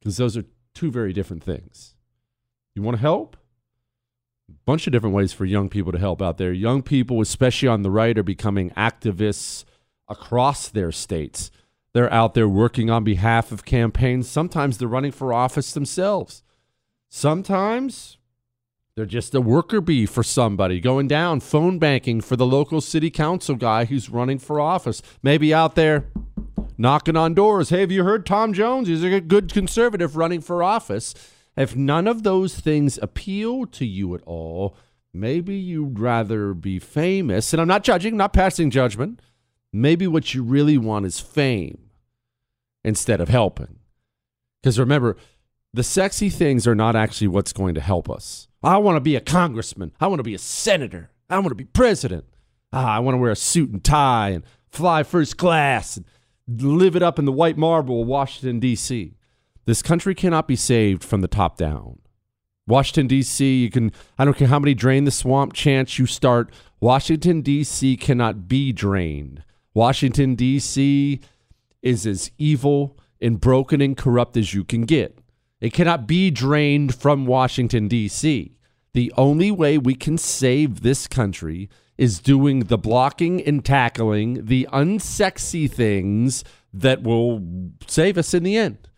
because 0.00 0.18
those 0.18 0.36
are 0.36 0.44
two 0.74 0.90
very 0.90 1.14
different 1.14 1.42
things. 1.42 1.94
You 2.74 2.82
want 2.82 2.96
to 2.98 3.02
help? 3.02 3.36
A 4.50 4.52
bunch 4.66 4.86
of 4.86 4.92
different 4.92 5.14
ways 5.14 5.32
for 5.32 5.46
young 5.46 5.70
people 5.70 5.92
to 5.92 5.98
help 5.98 6.20
out 6.20 6.36
there. 6.36 6.52
Young 6.52 6.82
people, 6.82 7.22
especially 7.22 7.68
on 7.68 7.82
the 7.82 7.90
right, 7.90 8.18
are 8.18 8.22
becoming 8.22 8.70
activists 8.70 9.64
across 10.08 10.68
their 10.68 10.92
states. 10.92 11.50
They're 11.94 12.12
out 12.12 12.34
there 12.34 12.48
working 12.48 12.88
on 12.90 13.04
behalf 13.04 13.52
of 13.52 13.64
campaigns. 13.64 14.28
Sometimes 14.28 14.78
they're 14.78 14.88
running 14.88 15.12
for 15.12 15.32
office 15.32 15.72
themselves. 15.72 16.42
Sometimes 17.10 18.16
they're 18.94 19.04
just 19.04 19.34
a 19.34 19.40
worker 19.40 19.80
bee 19.80 20.06
for 20.06 20.22
somebody 20.22 20.80
going 20.80 21.08
down, 21.08 21.40
phone 21.40 21.78
banking 21.78 22.20
for 22.20 22.36
the 22.36 22.46
local 22.46 22.80
city 22.80 23.10
council 23.10 23.56
guy 23.56 23.84
who's 23.84 24.08
running 24.08 24.38
for 24.38 24.60
office. 24.60 25.02
Maybe 25.22 25.52
out 25.52 25.74
there 25.74 26.06
knocking 26.78 27.16
on 27.16 27.34
doors. 27.34 27.68
Hey, 27.68 27.80
have 27.80 27.92
you 27.92 28.04
heard 28.04 28.24
Tom 28.24 28.52
Jones? 28.52 28.88
He's 28.88 29.04
a 29.04 29.20
good 29.20 29.52
conservative 29.52 30.16
running 30.16 30.40
for 30.40 30.62
office. 30.62 31.14
If 31.56 31.76
none 31.76 32.06
of 32.06 32.22
those 32.22 32.58
things 32.58 32.98
appeal 33.02 33.66
to 33.66 33.84
you 33.84 34.14
at 34.14 34.22
all, 34.24 34.76
maybe 35.12 35.54
you'd 35.54 35.98
rather 35.98 36.54
be 36.54 36.78
famous. 36.78 37.52
And 37.52 37.60
I'm 37.60 37.68
not 37.68 37.84
judging, 37.84 38.16
not 38.16 38.32
passing 38.32 38.70
judgment. 38.70 39.20
Maybe 39.72 40.06
what 40.06 40.34
you 40.34 40.42
really 40.42 40.76
want 40.76 41.06
is 41.06 41.20
fame 41.20 41.90
instead 42.84 43.20
of 43.20 43.28
helping. 43.28 43.78
Because 44.62 44.78
remember, 44.78 45.16
the 45.72 45.82
sexy 45.82 46.28
things 46.28 46.66
are 46.66 46.74
not 46.74 46.94
actually 46.94 47.28
what's 47.28 47.52
going 47.52 47.74
to 47.74 47.80
help 47.80 48.10
us. 48.10 48.48
I 48.62 48.76
want 48.76 48.96
to 48.96 49.00
be 49.00 49.16
a 49.16 49.20
congressman. 49.20 49.92
I 50.00 50.06
want 50.06 50.18
to 50.20 50.24
be 50.24 50.34
a 50.34 50.38
senator. 50.38 51.10
I 51.30 51.38
want 51.38 51.48
to 51.48 51.54
be 51.54 51.64
president. 51.64 52.24
Ah, 52.72 52.96
I 52.96 52.98
want 52.98 53.14
to 53.14 53.18
wear 53.18 53.30
a 53.30 53.36
suit 53.36 53.70
and 53.70 53.82
tie 53.82 54.30
and 54.30 54.44
fly 54.68 55.02
first 55.02 55.36
class 55.36 55.96
and 55.96 56.06
live 56.46 56.94
it 56.94 57.02
up 57.02 57.18
in 57.18 57.24
the 57.24 57.32
white 57.32 57.56
marble 57.56 58.02
of 58.02 58.08
Washington, 58.08 58.60
D.C. 58.60 59.14
This 59.64 59.82
country 59.82 60.14
cannot 60.14 60.46
be 60.46 60.56
saved 60.56 61.02
from 61.02 61.22
the 61.22 61.28
top 61.28 61.56
down. 61.56 61.98
Washington, 62.66 63.06
D.C., 63.06 63.62
you 63.62 63.70
can, 63.70 63.92
I 64.18 64.24
don't 64.24 64.36
care 64.36 64.48
how 64.48 64.58
many 64.58 64.74
drain 64.74 65.04
the 65.04 65.10
swamp 65.10 65.52
chants 65.52 65.98
you 65.98 66.06
start, 66.06 66.52
Washington, 66.80 67.40
D.C. 67.40 67.96
cannot 67.96 68.46
be 68.48 68.72
drained. 68.72 69.42
Washington, 69.74 70.34
D.C. 70.34 71.20
is 71.82 72.06
as 72.06 72.30
evil 72.38 72.98
and 73.20 73.40
broken 73.40 73.80
and 73.80 73.96
corrupt 73.96 74.36
as 74.36 74.52
you 74.52 74.64
can 74.64 74.82
get. 74.82 75.18
It 75.60 75.72
cannot 75.72 76.06
be 76.06 76.30
drained 76.30 76.94
from 76.94 77.24
Washington, 77.24 77.88
D.C. 77.88 78.56
The 78.94 79.12
only 79.16 79.50
way 79.50 79.78
we 79.78 79.94
can 79.94 80.18
save 80.18 80.82
this 80.82 81.06
country 81.06 81.70
is 81.96 82.18
doing 82.18 82.60
the 82.60 82.78
blocking 82.78 83.40
and 83.42 83.64
tackling, 83.64 84.46
the 84.46 84.68
unsexy 84.72 85.70
things 85.70 86.42
that 86.72 87.02
will 87.02 87.40
save 87.86 88.18
us 88.18 88.34
in 88.34 88.42
the 88.42 88.56
end. 88.56 88.88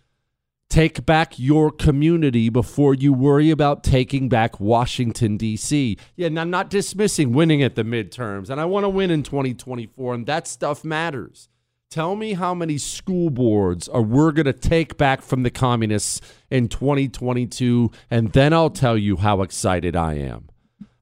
Take 0.75 1.07
back 1.07 1.39
your 1.39 1.71
community 1.71 2.49
before 2.49 2.95
you 2.95 3.13
worry 3.13 3.53
about 3.53 3.85
taking 3.85 4.29
back 4.29 4.59
Washington, 4.59 5.37
D.C. 5.37 5.97
Yeah, 6.17 6.27
and 6.27 6.41
I'm 6.41 6.51
not 6.51 6.69
dismissing 6.69 7.33
winning 7.33 7.63
at 7.63 7.77
the 7.77 7.85
midterms, 7.85 8.51
and 8.51 8.61
I 8.61 8.65
want 8.65 8.83
to 8.83 8.89
win 8.89 9.13
in 9.13 9.23
2024, 9.23 10.15
and 10.15 10.27
that 10.27 10.49
stuff 10.49 10.83
matters. 10.83 11.49
Tell 11.93 12.17
me 12.17 12.33
how 12.33 12.55
many 12.55 12.77
school 12.77 13.31
boards 13.31 13.87
are 13.87 14.03
we're 14.03 14.33
going 14.33 14.47
to 14.47 14.53
take 14.53 14.97
back 14.97 15.23
from 15.23 15.45
the 15.45 15.51
communists 15.51 16.21
in 16.51 16.67
2022, 16.67 17.93
and 18.11 18.33
then 18.33 18.53
I'll 18.53 18.69
tell 18.69 18.99
you 18.99 19.19
how 19.19 19.43
excited 19.43 19.95
I 19.95 20.15
am. 20.15 20.49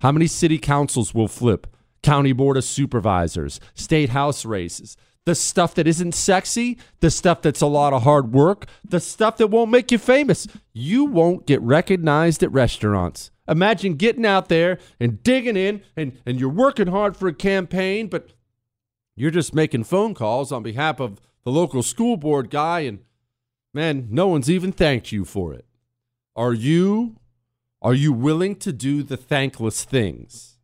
How 0.02 0.12
many 0.12 0.26
city 0.26 0.58
councils 0.58 1.14
will 1.14 1.28
flip? 1.28 1.66
County 2.02 2.32
board 2.32 2.58
of 2.58 2.64
supervisors, 2.64 3.58
state 3.72 4.10
house 4.10 4.44
races, 4.44 4.98
the 5.24 5.34
stuff 5.34 5.74
that 5.74 5.86
isn't 5.86 6.14
sexy, 6.14 6.78
the 7.00 7.10
stuff 7.10 7.42
that's 7.42 7.60
a 7.60 7.66
lot 7.66 7.92
of 7.92 8.02
hard 8.02 8.32
work, 8.32 8.66
the 8.84 9.00
stuff 9.00 9.36
that 9.36 9.48
won't 9.48 9.70
make 9.70 9.92
you 9.92 9.98
famous. 9.98 10.46
You 10.72 11.04
won't 11.04 11.46
get 11.46 11.60
recognized 11.62 12.42
at 12.42 12.52
restaurants. 12.52 13.30
Imagine 13.48 13.94
getting 13.94 14.26
out 14.26 14.48
there 14.48 14.78
and 14.98 15.22
digging 15.22 15.56
in 15.56 15.82
and, 15.96 16.18
and 16.26 16.40
you're 16.40 16.48
working 16.48 16.88
hard 16.88 17.16
for 17.16 17.28
a 17.28 17.34
campaign, 17.34 18.08
but 18.08 18.32
you're 19.14 19.30
just 19.30 19.54
making 19.54 19.84
phone 19.84 20.14
calls 20.14 20.52
on 20.52 20.62
behalf 20.62 21.00
of 21.00 21.20
the 21.44 21.50
local 21.50 21.82
school 21.82 22.16
board 22.16 22.50
guy, 22.50 22.80
and 22.80 23.00
man, 23.74 24.08
no 24.10 24.28
one's 24.28 24.50
even 24.50 24.72
thanked 24.72 25.12
you 25.12 25.24
for 25.24 25.52
it. 25.52 25.66
Are 26.36 26.54
you 26.54 27.16
are 27.80 27.94
you 27.94 28.12
willing 28.12 28.54
to 28.56 28.72
do 28.72 29.02
the 29.02 29.16
thankless 29.16 29.84
things 29.84 30.56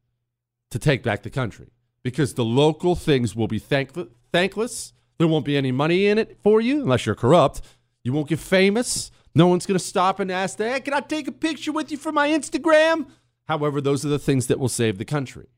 to 0.71 0.79
take 0.79 1.03
back 1.03 1.25
the 1.25 1.31
country? 1.31 1.73
Because 2.03 2.35
the 2.35 2.45
local 2.45 2.95
things 2.95 3.35
will 3.35 3.49
be 3.49 3.59
thankless 3.59 4.09
thankless. 4.33 4.93
There 5.19 5.29
won't 5.29 5.45
be 5.45 5.57
any 5.57 5.73
money 5.73 6.07
in 6.07 6.19
it 6.19 6.39
for 6.43 6.61
you 6.61 6.83
unless 6.83 7.07
you're 7.07 7.15
corrupt. 7.15 7.61
You 8.05 8.13
won't 8.13 8.29
get 8.29 8.39
famous. 8.39 9.11
No 9.35 9.47
one's 9.47 9.67
going 9.67 9.79
to 9.79 9.85
stop 9.85 10.21
and 10.21 10.31
ask, 10.31 10.59
hey, 10.59 10.81
can 10.81 10.95
I 10.95 11.01
take 11.01 11.29
a 11.29 11.33
picture 11.33 11.73
with 11.73 11.91
you 11.91 11.97
for 11.97 12.13
my 12.13 12.29
Instagram? 12.29 13.09
However, 13.47 13.81
those 13.81 14.05
are 14.05 14.09
the 14.09 14.19
things 14.19 14.47
that 14.47 14.59
will 14.59 14.69
save 14.69 14.99
the 14.99 15.05
country. 15.05 15.49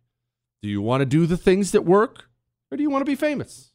Do 0.63 0.69
you 0.69 0.83
want 0.83 1.01
to 1.01 1.07
do 1.07 1.27
the 1.27 1.37
things 1.37 1.73
that 1.73 1.85
work 1.85 2.29
or 2.71 2.77
do 2.77 2.83
you 2.83 2.91
want 2.91 3.03
to 3.03 3.11
be 3.11 3.17
famous? 3.17 3.73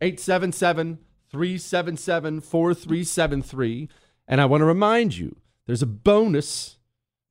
877 0.00 0.98
377 1.30 2.40
4373. 2.40 3.88
And 4.28 4.40
I 4.40 4.44
want 4.44 4.60
to 4.60 4.66
remind 4.66 5.16
you 5.16 5.36
there's 5.66 5.82
a 5.82 5.86
bonus 5.86 6.78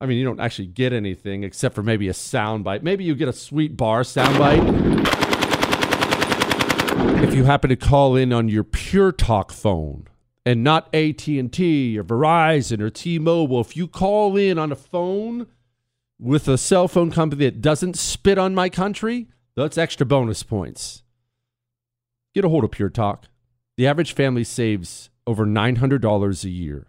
I 0.01 0.05
mean, 0.05 0.17
you 0.17 0.25
don't 0.25 0.41
actually 0.41 0.67
get 0.67 0.91
anything 0.91 1.43
except 1.43 1.73
for 1.73 1.81
maybe 1.81 2.09
a 2.09 2.13
soundbite. 2.13 2.83
Maybe 2.83 3.05
you 3.05 3.15
get 3.15 3.29
a 3.29 3.33
sweet 3.33 3.77
bar 3.77 4.01
soundbite. 4.01 4.63
If 7.23 7.33
you 7.33 7.45
happen 7.45 7.69
to 7.69 7.75
call 7.75 8.15
in 8.15 8.33
on 8.33 8.49
your 8.49 8.63
Pure 8.63 9.13
Talk 9.13 9.51
phone 9.51 10.07
and 10.45 10.63
not 10.63 10.93
AT&T 10.93 11.97
or 11.97 12.03
Verizon 12.03 12.81
or 12.81 12.89
T-Mobile, 12.89 13.61
if 13.61 13.77
you 13.77 13.87
call 13.87 14.35
in 14.35 14.59
on 14.59 14.71
a 14.71 14.75
phone 14.75 15.47
with 16.19 16.47
a 16.47 16.57
cell 16.57 16.87
phone 16.87 17.09
company 17.09 17.45
that 17.45 17.61
doesn't 17.61 17.97
spit 17.97 18.37
on 18.37 18.53
my 18.53 18.69
country, 18.69 19.27
that's 19.55 19.77
extra 19.77 20.05
bonus 20.05 20.43
points. 20.43 21.03
Get 22.33 22.43
a 22.43 22.49
hold 22.49 22.65
of 22.65 22.71
Pure 22.71 22.89
Talk. 22.89 23.27
The 23.77 23.87
average 23.87 24.13
family 24.13 24.43
saves 24.43 25.09
over 25.25 25.45
$900 25.45 26.43
a 26.43 26.49
year. 26.49 26.87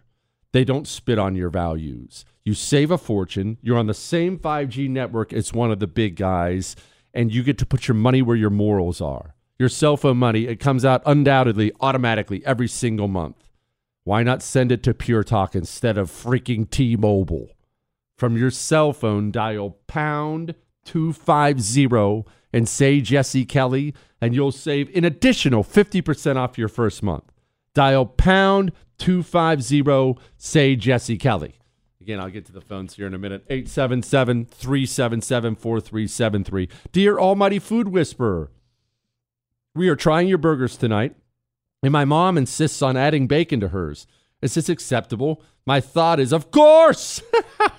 They 0.57 0.65
don't 0.65 0.87
spit 0.87 1.19
on 1.19 1.35
your 1.35 1.51
values. 1.51 2.25
You 2.43 2.55
save 2.55 2.89
a 2.89 2.97
fortune. 2.97 3.59
You're 3.61 3.77
on 3.77 3.85
the 3.85 3.93
same 3.93 4.39
5G 4.39 4.89
network 4.89 5.31
as 5.31 5.53
one 5.53 5.69
of 5.69 5.77
the 5.77 5.85
big 5.85 6.15
guys, 6.15 6.75
and 7.13 7.31
you 7.31 7.43
get 7.43 7.59
to 7.59 7.65
put 7.67 7.87
your 7.87 7.93
money 7.93 8.23
where 8.23 8.35
your 8.35 8.49
morals 8.49 8.99
are. 8.99 9.35
Your 9.59 9.69
cell 9.69 9.97
phone 9.97 10.17
money, 10.17 10.47
it 10.47 10.59
comes 10.59 10.83
out 10.83 11.03
undoubtedly, 11.05 11.73
automatically, 11.79 12.43
every 12.43 12.67
single 12.67 13.07
month. 13.07 13.51
Why 14.03 14.23
not 14.23 14.41
send 14.41 14.71
it 14.71 14.81
to 14.81 14.95
Pure 14.95 15.25
Talk 15.25 15.53
instead 15.53 15.95
of 15.95 16.09
freaking 16.09 16.67
T 16.67 16.95
Mobile? 16.95 17.49
From 18.17 18.35
your 18.35 18.49
cell 18.49 18.93
phone, 18.93 19.29
dial 19.29 19.77
pound 19.85 20.55
250 20.85 22.25
and 22.51 22.67
say 22.67 22.99
Jesse 22.99 23.45
Kelly, 23.45 23.93
and 24.19 24.33
you'll 24.33 24.51
save 24.51 24.89
an 24.97 25.05
additional 25.05 25.63
50% 25.63 26.35
off 26.35 26.57
your 26.57 26.67
first 26.67 27.03
month. 27.03 27.31
Dial 27.75 28.07
pound 28.07 28.71
250, 28.97 30.19
say 30.37 30.75
Jesse 30.75 31.17
Kelly. 31.17 31.55
Again, 32.01 32.19
I'll 32.19 32.29
get 32.29 32.45
to 32.45 32.53
the 32.53 32.61
phones 32.61 32.95
here 32.95 33.05
in 33.05 33.13
a 33.13 33.17
minute. 33.17 33.43
877 33.49 34.45
377 34.45 35.55
4373. 35.55 36.69
Dear 36.91 37.19
Almighty 37.19 37.59
Food 37.59 37.89
Whisperer, 37.89 38.49
we 39.75 39.89
are 39.89 39.95
trying 39.95 40.27
your 40.27 40.37
burgers 40.37 40.77
tonight, 40.77 41.15
and 41.83 41.91
my 41.91 42.05
mom 42.05 42.37
insists 42.37 42.81
on 42.81 42.95
adding 42.95 43.27
bacon 43.27 43.59
to 43.59 43.67
hers. 43.67 44.07
Is 44.41 44.53
this 44.53 44.69
acceptable? 44.69 45.41
My 45.65 45.81
thought 45.81 46.19
is, 46.19 46.31
of 46.31 46.51
course! 46.51 47.21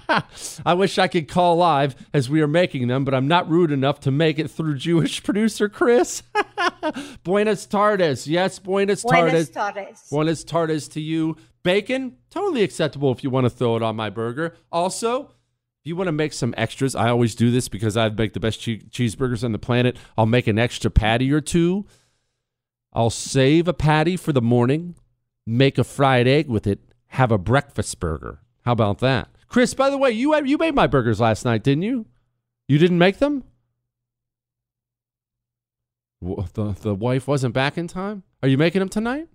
I 0.66 0.74
wish 0.74 0.98
I 0.98 1.06
could 1.06 1.28
call 1.28 1.56
live 1.56 1.94
as 2.12 2.28
we 2.28 2.40
are 2.40 2.48
making 2.48 2.88
them, 2.88 3.04
but 3.04 3.14
I'm 3.14 3.28
not 3.28 3.48
rude 3.48 3.70
enough 3.70 4.00
to 4.00 4.10
make 4.10 4.38
it 4.38 4.50
through 4.50 4.76
Jewish 4.76 5.22
producer 5.24 5.68
Chris. 5.68 6.22
Buenas 7.22 7.66
tardes. 7.66 8.26
Yes, 8.26 8.58
buenas 8.58 9.02
tardes. 9.02 9.32
Buenas 9.32 9.50
tardes. 9.50 10.08
Buenas 10.10 10.44
tardes 10.44 10.88
to 10.88 11.00
you. 11.00 11.36
Bacon, 11.62 12.16
totally 12.30 12.62
acceptable 12.62 13.12
if 13.12 13.22
you 13.22 13.30
want 13.30 13.44
to 13.44 13.50
throw 13.50 13.76
it 13.76 13.82
on 13.82 13.94
my 13.94 14.10
burger. 14.10 14.56
Also, 14.72 15.24
if 15.24 15.84
you 15.84 15.94
want 15.96 16.08
to 16.08 16.12
make 16.12 16.32
some 16.32 16.54
extras, 16.56 16.96
I 16.96 17.08
always 17.08 17.34
do 17.34 17.50
this 17.50 17.68
because 17.68 17.96
I 17.96 18.08
make 18.08 18.32
the 18.32 18.40
best 18.40 18.60
che- 18.60 18.80
cheeseburgers 18.90 19.44
on 19.44 19.52
the 19.52 19.58
planet. 19.58 19.96
I'll 20.16 20.26
make 20.26 20.46
an 20.46 20.58
extra 20.58 20.90
patty 20.90 21.30
or 21.32 21.40
two. 21.40 21.86
I'll 22.92 23.10
save 23.10 23.68
a 23.68 23.74
patty 23.74 24.16
for 24.16 24.32
the 24.32 24.42
morning, 24.42 24.96
make 25.48 25.78
a 25.78 25.84
fried 25.84 26.28
egg 26.28 26.48
with 26.48 26.66
it, 26.66 26.80
have 27.08 27.32
a 27.32 27.38
breakfast 27.38 27.98
burger. 27.98 28.40
How 28.64 28.72
about 28.72 28.98
that? 28.98 29.28
Chris, 29.48 29.72
by 29.72 29.88
the 29.88 29.96
way, 29.96 30.10
you 30.10 30.36
you 30.44 30.58
made 30.58 30.74
my 30.74 30.86
burgers 30.86 31.20
last 31.20 31.44
night, 31.44 31.62
didn't 31.62 31.82
you? 31.82 32.06
You 32.68 32.76
didn't 32.78 32.98
make 32.98 33.18
them? 33.18 33.44
The, 36.20 36.74
the 36.80 36.94
wife 36.94 37.26
wasn't 37.26 37.54
back 37.54 37.78
in 37.78 37.86
time? 37.86 38.24
Are 38.42 38.48
you 38.48 38.58
making 38.58 38.80
them 38.80 38.88
tonight? 38.88 39.28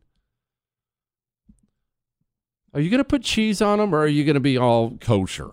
Are 2.73 2.81
you 2.81 2.89
going 2.89 2.99
to 2.99 3.05
put 3.05 3.23
cheese 3.23 3.61
on 3.61 3.79
them 3.79 3.95
or 3.95 3.99
are 3.99 4.07
you 4.07 4.23
going 4.23 4.33
to 4.35 4.39
be 4.39 4.57
all 4.57 4.97
kosher? 4.97 5.51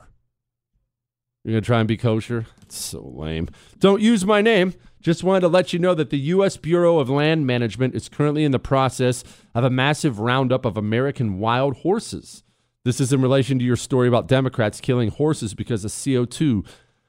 You're 1.45 1.53
going 1.53 1.63
to 1.63 1.67
try 1.67 1.79
and 1.79 1.89
be 1.89 1.97
kosher? 1.97 2.47
It's 2.63 2.77
so 2.77 3.01
lame. 3.03 3.49
Don't 3.79 4.03
use 4.03 4.27
my 4.27 4.43
name. 4.43 4.75
Just 5.01 5.25
wanted 5.25 5.41
to 5.41 5.49
let 5.49 5.73
you 5.73 5.79
know 5.79 5.95
that 5.95 6.11
the 6.11 6.19
U.S. 6.19 6.59
Bureau 6.59 6.99
of 6.99 7.09
Land 7.09 7.47
Management 7.47 7.95
is 7.95 8.09
currently 8.09 8.45
in 8.45 8.53
the 8.53 8.59
process 8.59 9.25
of 9.55 9.65
a 9.65 9.71
massive 9.71 10.21
roundup 10.21 10.67
of 10.67 10.77
American 10.77 11.39
wild 11.39 11.79
horses. 11.79 12.43
This 12.85 13.01
is 13.01 13.13
in 13.13 13.23
relation 13.23 13.59
to 13.59 13.65
your 13.65 13.77
story 13.77 14.09
about 14.09 14.29
Democrats 14.29 14.81
killing 14.81 15.11
horses 15.11 15.55
because 15.55 15.85
of 15.85 15.91
CO2. 15.91 16.67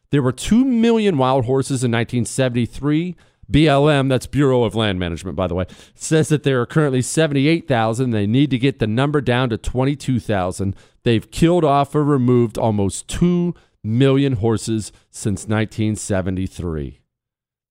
There 0.10 0.22
were 0.22 0.32
2 0.32 0.64
million 0.64 1.18
wild 1.18 1.46
horses 1.46 1.84
in 1.84 1.92
1973. 1.92 3.16
BLM, 3.52 4.08
that's 4.08 4.28
Bureau 4.28 4.64
of 4.64 4.76
Land 4.76 4.98
Management, 4.98 5.36
by 5.36 5.48
the 5.48 5.56
way, 5.56 5.66
says 5.94 6.30
that 6.30 6.44
there 6.44 6.62
are 6.62 6.66
currently 6.66 7.02
78,000. 7.02 8.12
They 8.12 8.28
need 8.28 8.50
to 8.52 8.58
get 8.58 8.80
the 8.80 8.88
number 8.88 9.20
down 9.20 9.50
to 9.50 9.58
22,000. 9.58 10.76
They've 11.04 11.30
killed 11.30 11.66
off 11.66 11.94
or 11.94 12.04
removed 12.04 12.58
almost 12.58 13.10
2 13.10 13.54
million 13.84 14.34
horses 14.34 14.94
since 15.10 15.42
1973. 15.48 17.01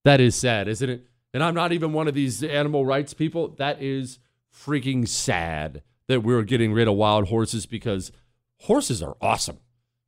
That 0.05 0.21
is 0.21 0.35
sad, 0.35 0.69
isn't 0.69 0.89
it? 0.89 1.07
And 1.33 1.43
I'm 1.43 1.55
not 1.55 1.73
even 1.73 1.93
one 1.93 2.09
of 2.09 2.15
these 2.15 2.43
animal 2.43 2.85
rights 2.85 3.15
people. 3.15 3.49
That 3.59 3.81
is 3.83 4.19
freaking 4.53 5.07
sad 5.07 5.83
that 6.09 6.23
we're 6.23 6.43
getting 6.43 6.73
rid 6.73 6.89
of 6.89 6.95
wild 6.95 7.29
horses 7.29 7.67
because 7.67 8.11
horses 8.61 9.03
are 9.03 9.17
awesome. 9.21 9.59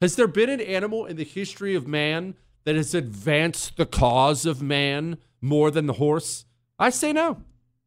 Has 0.00 0.16
there 0.16 0.26
been 0.26 0.50
an 0.50 0.60
animal 0.60 1.06
in 1.06 1.16
the 1.16 1.24
history 1.24 1.74
of 1.74 1.86
man 1.86 2.34
that 2.64 2.74
has 2.74 2.94
advanced 2.94 3.76
the 3.76 3.86
cause 3.86 4.46
of 4.46 4.60
man 4.60 5.18
more 5.40 5.70
than 5.70 5.86
the 5.86 5.92
horse? 5.94 6.44
I 6.78 6.90
say 6.90 7.12
no. 7.12 7.42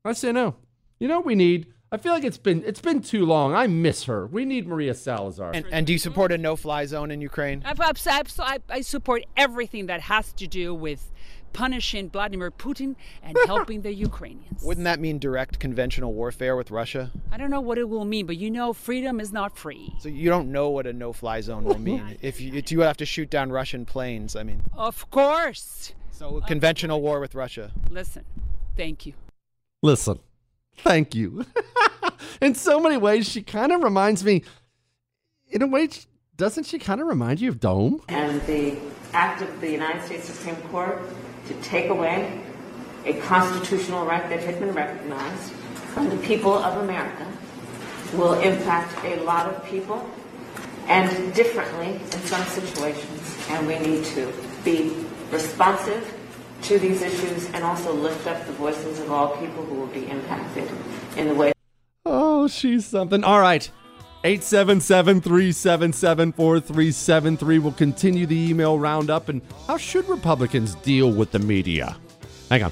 I 0.05 0.13
say 0.13 0.31
no. 0.31 0.55
You 0.99 1.09
know 1.09 1.17
what 1.17 1.25
we 1.25 1.35
need? 1.35 1.67
I 1.91 1.97
feel 1.97 2.13
like 2.13 2.23
it's 2.23 2.37
been 2.37 2.63
it's 2.65 2.81
been 2.81 3.01
too 3.01 3.25
long. 3.25 3.53
I 3.53 3.67
miss 3.67 4.05
her. 4.05 4.27
We 4.27 4.43
need 4.45 4.67
Maria 4.67 4.93
Salazar. 4.93 5.51
And, 5.53 5.65
and 5.71 5.85
do 5.85 5.93
you 5.93 5.99
support 5.99 6.31
a 6.31 6.37
no-fly 6.37 6.85
zone 6.85 7.11
in 7.11 7.21
Ukraine? 7.21 7.63
I, 7.65 7.73
I, 7.79 8.23
I, 8.39 8.59
I 8.69 8.81
support 8.81 9.23
everything 9.37 9.85
that 9.87 10.01
has 10.01 10.33
to 10.33 10.47
do 10.47 10.73
with 10.73 11.11
punishing 11.55 12.09
Vladimir 12.09 12.51
Putin 12.51 12.95
and 13.23 13.37
helping 13.47 13.81
the 13.81 13.93
Ukrainians. 13.93 14.61
Wouldn't 14.61 14.83
that 14.83 14.99
mean 14.99 15.17
direct 15.17 15.57
conventional 15.57 16.13
warfare 16.13 16.55
with 16.57 16.69
Russia? 16.69 17.11
I 17.31 17.37
don't 17.37 17.49
know 17.49 17.61
what 17.61 17.77
it 17.77 17.87
will 17.87 18.03
mean, 18.03 18.25
but 18.25 18.35
you 18.35 18.51
know, 18.51 18.73
freedom 18.73 19.21
is 19.21 19.31
not 19.31 19.57
free. 19.57 19.95
So 19.99 20.09
you 20.09 20.29
don't 20.29 20.51
know 20.51 20.69
what 20.69 20.85
a 20.85 20.91
no-fly 20.91 21.39
zone 21.41 21.63
will 21.63 21.79
mean. 21.79 22.17
if 22.21 22.41
you, 22.41 22.53
if 22.53 22.71
you 22.71 22.81
have 22.81 22.97
to 22.97 23.05
shoot 23.05 23.29
down 23.29 23.51
Russian 23.51 23.85
planes, 23.85 24.35
I 24.35 24.43
mean. 24.43 24.61
Of 24.73 25.09
course. 25.09 25.93
So 26.11 26.41
conventional 26.41 27.01
war 27.01 27.19
with 27.21 27.33
Russia. 27.35 27.71
Listen, 27.89 28.25
thank 28.75 29.05
you. 29.05 29.13
Listen, 29.81 30.19
thank 30.77 31.15
you. 31.15 31.45
in 32.41 32.53
so 32.53 32.81
many 32.81 32.97
ways, 32.97 33.29
she 33.29 33.41
kind 33.41 33.71
of 33.71 33.81
reminds 33.81 34.23
me. 34.25 34.43
In 35.49 35.61
a 35.61 35.67
way, 35.67 35.87
doesn't 36.35 36.65
she 36.65 36.79
kind 36.79 36.99
of 36.99 37.07
remind 37.07 37.39
you 37.39 37.49
of 37.49 37.59
Dome? 37.61 38.01
and 38.09 38.41
the 38.41 38.77
act 39.13 39.41
of 39.41 39.61
the 39.61 39.71
United 39.71 40.03
States 40.03 40.25
Supreme 40.25 40.57
Court 40.69 41.01
to 41.47 41.53
take 41.61 41.89
away 41.89 42.41
a 43.05 43.13
constitutional 43.21 44.05
right 44.05 44.27
that 44.29 44.39
had 44.41 44.59
been 44.59 44.73
recognized 44.73 45.51
from 45.93 46.09
the 46.09 46.17
people 46.17 46.53
of 46.53 46.83
America 46.83 47.25
will 48.13 48.33
impact 48.33 49.03
a 49.05 49.17
lot 49.23 49.47
of 49.47 49.63
people 49.65 50.09
and 50.87 51.33
differently 51.33 51.93
in 51.93 52.19
some 52.25 52.43
situations. 52.45 53.37
And 53.49 53.67
we 53.67 53.79
need 53.79 54.05
to 54.05 54.31
be 54.63 55.05
responsive 55.31 56.13
to 56.63 56.79
these 56.79 57.01
issues 57.01 57.49
and 57.51 57.63
also 57.63 57.93
lift 57.93 58.27
up 58.27 58.45
the 58.45 58.53
voices 58.53 58.99
of 58.99 59.11
all 59.11 59.37
people 59.37 59.63
who 59.65 59.75
will 59.75 59.87
be 59.87 60.07
impacted 60.07 60.69
in 61.17 61.27
the 61.27 61.35
way 61.35 61.51
Oh, 62.07 62.47
she's 62.47 62.85
something. 62.85 63.23
All 63.23 63.39
right. 63.39 63.69
877 64.25 65.21
377 65.21 66.33
4373 66.33 67.59
will 67.59 67.71
continue 67.71 68.25
the 68.25 68.49
email 68.49 68.79
roundup. 68.79 69.29
And 69.29 69.39
how 69.67 69.77
should 69.77 70.09
Republicans 70.09 70.73
deal 70.75 71.11
with 71.11 71.31
the 71.31 71.37
media? 71.37 71.95
Hang 72.49 72.63
on. 72.63 72.71